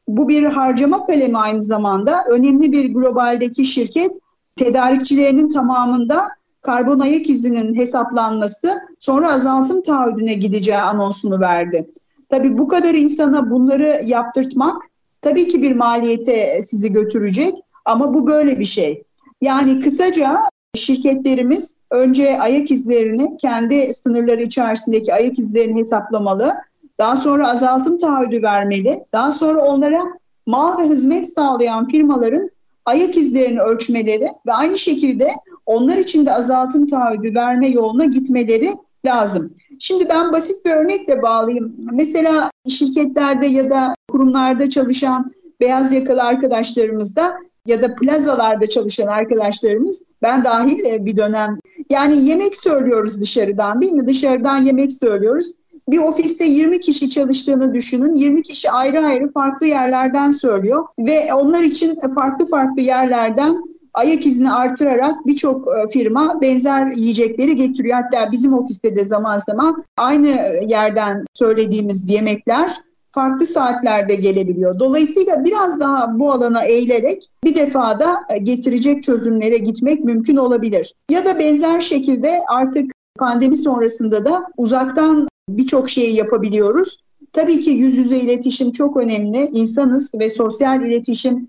[0.09, 4.13] bu bir harcama kalemi aynı zamanda önemli bir globaldeki şirket
[4.57, 6.29] tedarikçilerinin tamamında
[6.63, 11.91] karbon ayak izinin hesaplanması sonra azaltım taahhüdüne gideceği anonsunu verdi.
[12.33, 14.83] Tabii bu kadar insana bunları yaptırtmak
[15.21, 17.55] tabii ki bir maliyete sizi götürecek
[17.85, 19.03] ama bu böyle bir şey.
[19.41, 20.41] Yani kısaca
[20.75, 26.53] şirketlerimiz önce ayak izlerini kendi sınırları içerisindeki ayak izlerini hesaplamalı.
[26.99, 30.03] daha sonra azaltım taahhüdü vermeli, daha sonra onlara
[30.47, 32.51] mal ve hizmet sağlayan firmaların
[32.85, 35.29] ayak izlerini ölçmeleri ve aynı şekilde
[35.67, 38.71] onlar için de azaltım taahhüdü verme yoluna gitmeleri
[39.05, 39.55] lazım.
[39.81, 41.77] Şimdi ben basit bir örnekle bağlayayım.
[41.93, 47.35] Mesela şirketlerde ya da kurumlarda çalışan beyaz yakalı arkadaşlarımızda
[47.67, 51.59] ya da plazalarda çalışan arkadaşlarımız ben dahil e, bir dönem
[51.91, 54.07] yani yemek söylüyoruz dışarıdan değil mi?
[54.07, 55.53] Dışarıdan yemek söylüyoruz.
[55.89, 58.15] Bir ofiste 20 kişi çalıştığını düşünün.
[58.15, 63.63] 20 kişi ayrı ayrı farklı yerlerden söylüyor ve onlar için farklı farklı yerlerden
[63.95, 67.99] ayak izini artırarak birçok e, firma benzer yiyecekleri getiriyor.
[68.03, 70.29] Hatta bizim ofiste de zaman zaman aynı
[70.69, 72.73] yerden söylediğimiz yemekler
[73.09, 74.79] farklı saatlerde gelebiliyor.
[74.79, 80.95] Dolayısıyla biraz daha bu alana eğilerek bir defada e, getirecek çözümlere gitmek mümkün olabilir.
[81.11, 87.05] Ya da benzer şekilde artık pandemi sonrasında da uzaktan birçok şeyi yapabiliyoruz.
[87.33, 89.51] Tabii ki yüz yüze iletişim çok önemli.
[89.53, 91.49] İnsanız ve sosyal iletişimin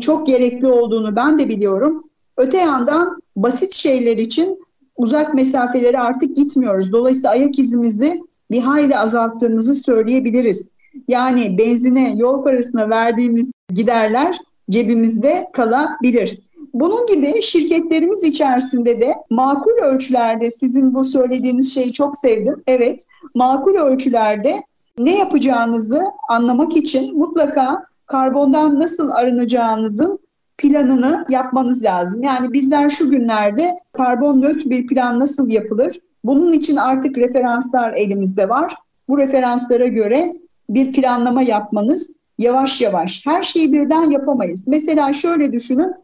[0.00, 2.04] çok gerekli olduğunu ben de biliyorum.
[2.36, 4.58] Öte yandan basit şeyler için
[4.96, 6.92] uzak mesafelere artık gitmiyoruz.
[6.92, 10.70] Dolayısıyla ayak izimizi bir hayli azalttığımızı söyleyebiliriz.
[11.08, 14.36] Yani benzine, yol parasına verdiğimiz giderler
[14.70, 16.40] cebimizde kalabilir.
[16.74, 22.62] Bunun gibi şirketlerimiz içerisinde de makul ölçülerde sizin bu söylediğiniz şeyi çok sevdim.
[22.66, 24.54] Evet, makul ölçülerde
[24.98, 30.18] ne yapacağınızı anlamak için mutlaka karbondan nasıl arınacağınızın
[30.58, 32.22] planını yapmanız lazım.
[32.22, 36.00] Yani bizler şu günlerde karbon nötr bir plan nasıl yapılır?
[36.24, 38.74] Bunun için artık referanslar elimizde var.
[39.08, 40.36] Bu referanslara göre
[40.70, 43.26] bir planlama yapmanız yavaş yavaş.
[43.26, 44.68] Her şeyi birden yapamayız.
[44.68, 45.94] Mesela şöyle düşünün.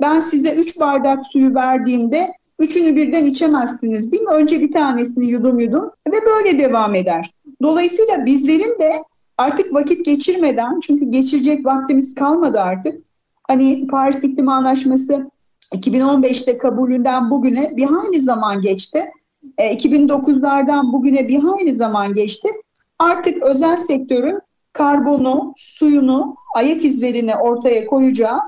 [0.00, 4.34] Ben size 3 bardak suyu verdiğimde üçünü birden içemezsiniz değil mi?
[4.34, 7.30] Önce bir tanesini yudum yudum ve böyle devam eder.
[7.62, 8.92] Dolayısıyla bizlerin de
[9.38, 13.02] artık vakit geçirmeden çünkü geçirecek vaktimiz kalmadı artık.
[13.42, 15.30] Hani Paris İklim Anlaşması
[15.74, 19.04] 2015'te kabulünden bugüne bir hayli zaman geçti.
[19.58, 22.48] 2009'lardan e, bugüne bir hayli zaman geçti.
[22.98, 24.40] Artık özel sektörün
[24.72, 28.38] karbonu, suyunu, ayak izlerini ortaya koyacağı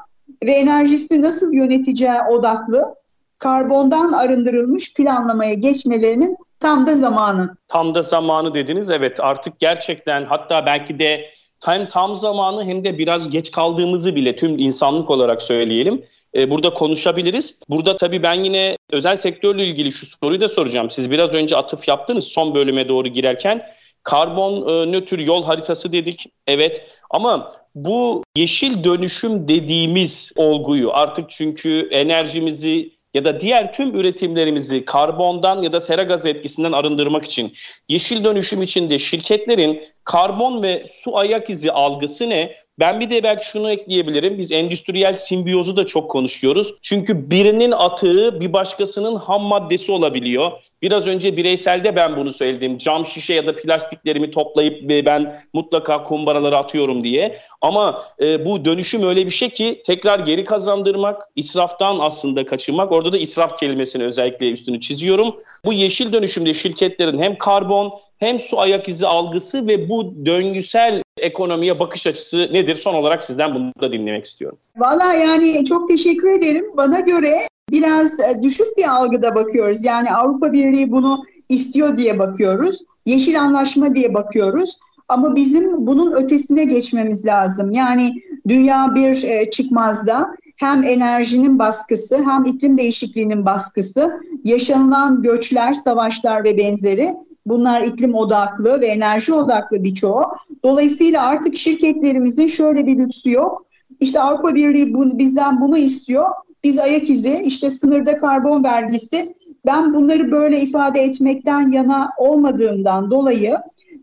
[0.44, 2.94] ve enerjisini nasıl yöneteceği odaklı
[3.38, 7.56] karbondan arındırılmış planlamaya geçmelerinin tam da zamanı.
[7.68, 8.90] Tam da zamanı dediniz.
[8.90, 11.30] Evet artık gerçekten hatta belki de
[11.64, 16.04] hem tam zamanı hem de biraz geç kaldığımızı bile tüm insanlık olarak söyleyelim.
[16.34, 17.60] Ee, burada konuşabiliriz.
[17.68, 20.90] Burada tabii ben yine özel sektörle ilgili şu soruyu da soracağım.
[20.90, 23.62] Siz biraz önce atıf yaptınız son bölüme doğru girerken.
[24.02, 26.26] Karbon e, nötr yol haritası dedik.
[26.46, 34.84] Evet ama bu yeşil dönüşüm dediğimiz olguyu artık çünkü enerjimizi ya da diğer tüm üretimlerimizi
[34.84, 37.52] karbondan ya da sera gazı etkisinden arındırmak için
[37.88, 42.54] yeşil dönüşüm içinde şirketlerin karbon ve su ayak izi algısı ne?
[42.78, 44.38] Ben bir de belki şunu ekleyebilirim.
[44.38, 46.74] Biz endüstriyel simbiyozu da çok konuşuyoruz.
[46.82, 50.52] Çünkü birinin atığı bir başkasının ham maddesi olabiliyor.
[50.82, 52.78] Biraz önce bireyselde ben bunu söyledim.
[52.78, 57.38] Cam şişe ya da plastiklerimi toplayıp ben mutlaka kumbaralara atıyorum diye.
[57.60, 62.92] Ama e, bu dönüşüm öyle bir şey ki tekrar geri kazandırmak, israftan aslında kaçınmak.
[62.92, 65.36] Orada da israf kelimesini özellikle üstünü çiziyorum.
[65.64, 71.80] Bu yeşil dönüşümde şirketlerin hem karbon hem su ayak izi algısı ve bu döngüsel ekonomiye
[71.80, 72.74] bakış açısı nedir?
[72.74, 74.58] Son olarak sizden bunu da dinlemek istiyorum.
[74.76, 76.64] Valla yani çok teşekkür ederim.
[76.76, 77.34] Bana göre
[77.70, 79.84] biraz e, düşük bir algıda bakıyoruz.
[79.84, 82.82] Yani Avrupa Birliği bunu istiyor diye bakıyoruz.
[83.06, 84.78] Yeşil anlaşma diye bakıyoruz.
[85.08, 87.72] Ama bizim bunun ötesine geçmemiz lazım.
[87.72, 88.14] Yani
[88.48, 94.12] dünya bir e, çıkmazda hem enerjinin baskısı hem iklim değişikliğinin baskısı,
[94.44, 97.14] yaşanılan göçler, savaşlar ve benzeri
[97.46, 100.22] bunlar iklim odaklı ve enerji odaklı birçoğu.
[100.64, 103.66] Dolayısıyla artık şirketlerimizin şöyle bir lüksü yok.
[104.00, 106.28] İşte Avrupa Birliği bu, bizden bunu istiyor.
[106.64, 109.34] Biz ayak izi, işte sınırda karbon vergisi.
[109.66, 113.56] Ben bunları böyle ifade etmekten yana olmadığımdan dolayı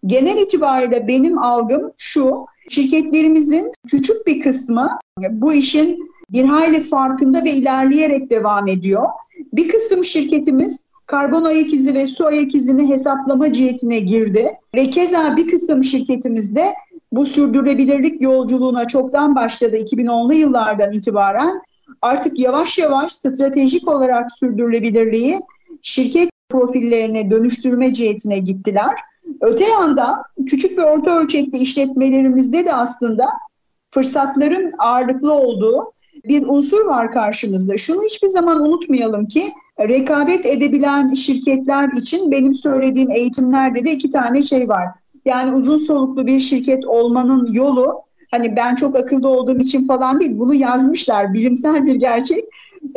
[0.06, 2.46] genel itibariyle benim algım şu.
[2.70, 5.00] Şirketlerimizin küçük bir kısmı
[5.32, 9.06] bu işin bir hayli farkında ve ilerleyerek devam ediyor.
[9.54, 15.38] Bir kısım şirketimiz karbon ayak izi ve su ayak izini hesaplama cihetine girdi ve keza
[15.38, 16.74] bir kısım şirketimizde
[17.12, 21.62] bu sürdürülebilirlik yolculuğuna çoktan başladı 2010'lu yıllardan itibaren
[22.01, 25.39] artık yavaş yavaş stratejik olarak sürdürülebilirliği
[25.82, 28.95] şirket profillerine dönüştürme cihetine gittiler.
[29.41, 33.26] Öte yandan küçük ve orta ölçekli işletmelerimizde de aslında
[33.88, 35.93] fırsatların ağırlıklı olduğu
[36.28, 37.78] bir unsur var karşımızda.
[37.78, 39.43] Şunu hiçbir zaman unutmayalım ki
[39.80, 44.88] rekabet edebilen şirketler için benim söylediğim eğitimlerde de iki tane şey var.
[45.26, 48.01] Yani uzun soluklu bir şirket olmanın yolu
[48.32, 52.43] hani ben çok akıllı olduğum için falan değil bunu yazmışlar bilimsel bir gerçek.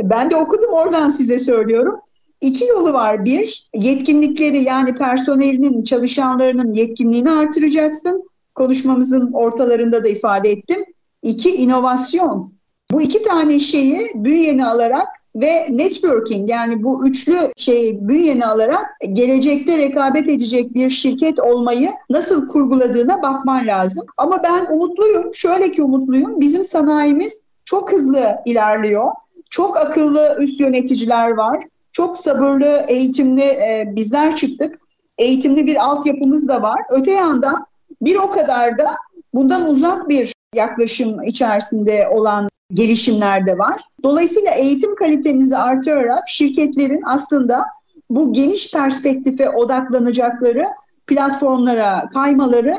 [0.02, 2.00] Ben de okudum oradan size söylüyorum.
[2.40, 3.24] İki yolu var.
[3.24, 8.28] Bir, yetkinlikleri yani personelinin, çalışanlarının yetkinliğini artıracaksın.
[8.54, 10.84] Konuşmamızın ortalarında da ifade ettim.
[11.22, 12.57] İki, inovasyon.
[12.93, 19.78] Bu iki tane şeyi bünyeni alarak ve networking yani bu üçlü şeyi bünyeni alarak gelecekte
[19.78, 24.07] rekabet edecek bir şirket olmayı nasıl kurguladığına bakman lazım.
[24.16, 25.34] Ama ben umutluyum.
[25.34, 26.41] Şöyle ki umutluyum.
[26.41, 29.11] Bizim sanayimiz çok hızlı ilerliyor.
[29.51, 31.64] Çok akıllı üst yöneticiler var.
[31.93, 34.78] Çok sabırlı, eğitimli e, bizler çıktık.
[35.18, 36.80] Eğitimli bir altyapımız da var.
[36.91, 37.66] Öte yandan
[38.03, 38.97] bir o kadar da
[39.34, 43.80] bundan uzak bir yaklaşım içerisinde olan gelişimler de var.
[44.02, 47.64] Dolayısıyla eğitim kalitemizi artırarak şirketlerin aslında
[48.10, 50.64] bu geniş perspektife odaklanacakları
[51.06, 52.74] platformlara kaymaları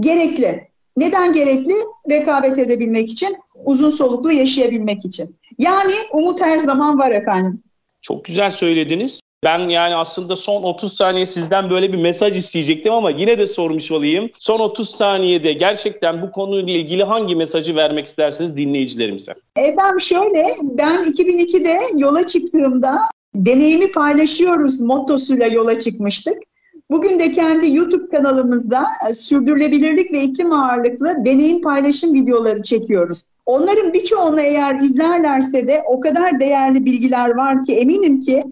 [0.00, 0.68] gerekli.
[0.96, 1.74] Neden gerekli?
[2.10, 5.36] Rekabet edebilmek için, uzun soluklu yaşayabilmek için.
[5.58, 7.62] Yani umut her zaman var efendim.
[8.00, 9.20] Çok güzel söylediniz.
[9.44, 13.90] Ben yani aslında son 30 saniye sizden böyle bir mesaj isteyecektim ama yine de sormuş
[13.90, 14.30] olayım.
[14.38, 19.34] Son 30 saniyede gerçekten bu konuyla ilgili hangi mesajı vermek istersiniz dinleyicilerimize?
[19.56, 22.98] Efendim şöyle ben 2002'de yola çıktığımda
[23.34, 26.34] deneyimi paylaşıyoruz mottosuyla yola çıkmıştık.
[26.90, 33.28] Bugün de kendi YouTube kanalımızda e, sürdürülebilirlik ve iklim ağırlıklı deneyim paylaşım videoları çekiyoruz.
[33.46, 38.44] Onların birçoğunu eğer izlerlerse de o kadar değerli bilgiler var ki eminim ki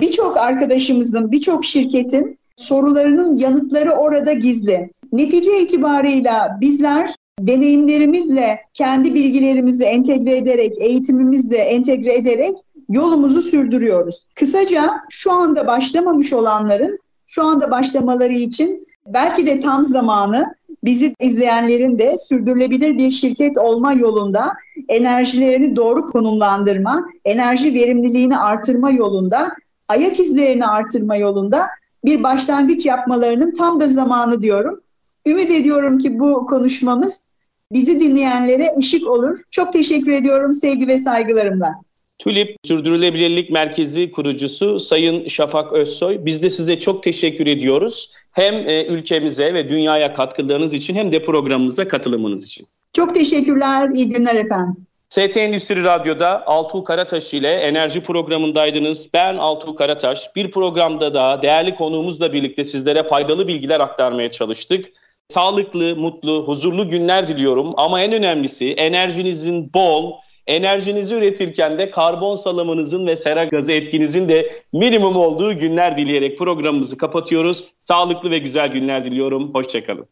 [0.00, 4.90] birçok arkadaşımızın, birçok şirketin sorularının yanıtları orada gizli.
[5.12, 12.54] Netice itibarıyla bizler deneyimlerimizle, kendi bilgilerimizi entegre ederek, eğitimimizle entegre ederek
[12.88, 14.26] yolumuzu sürdürüyoruz.
[14.34, 21.98] Kısaca şu anda başlamamış olanların şu anda başlamaları için belki de tam zamanı bizi izleyenlerin
[21.98, 24.52] de sürdürülebilir bir şirket olma yolunda
[24.88, 29.52] enerjilerini doğru konumlandırma, enerji verimliliğini artırma yolunda,
[29.88, 31.66] ayak izlerini artırma yolunda
[32.04, 34.80] bir başlangıç yapmalarının tam da zamanı diyorum.
[35.26, 37.28] Ümit ediyorum ki bu konuşmamız
[37.72, 39.38] bizi dinleyenlere ışık olur.
[39.50, 41.74] Çok teşekkür ediyorum sevgi ve saygılarımla.
[42.18, 46.24] TÜLİP Sürdürülebilirlik Merkezi kurucusu Sayın Şafak Özsoy.
[46.24, 48.10] Biz de size çok teşekkür ediyoruz.
[48.32, 52.66] Hem e, ülkemize ve dünyaya katkılarınız için hem de programımıza katılımınız için.
[52.92, 53.90] Çok teşekkürler.
[53.94, 54.86] İyi günler efendim.
[55.14, 59.10] ST Endüstri Radyo'da Altuğ Karataş ile enerji programındaydınız.
[59.14, 60.36] Ben Altuğ Karataş.
[60.36, 64.84] Bir programda da değerli konuğumuzla birlikte sizlere faydalı bilgiler aktarmaya çalıştık.
[65.28, 67.74] Sağlıklı, mutlu, huzurlu günler diliyorum.
[67.76, 70.12] Ama en önemlisi enerjinizin bol,
[70.46, 76.96] enerjinizi üretirken de karbon salımınızın ve sera gazı etkinizin de minimum olduğu günler dileyerek programımızı
[76.96, 77.64] kapatıyoruz.
[77.78, 79.54] Sağlıklı ve güzel günler diliyorum.
[79.54, 80.06] Hoşçakalın.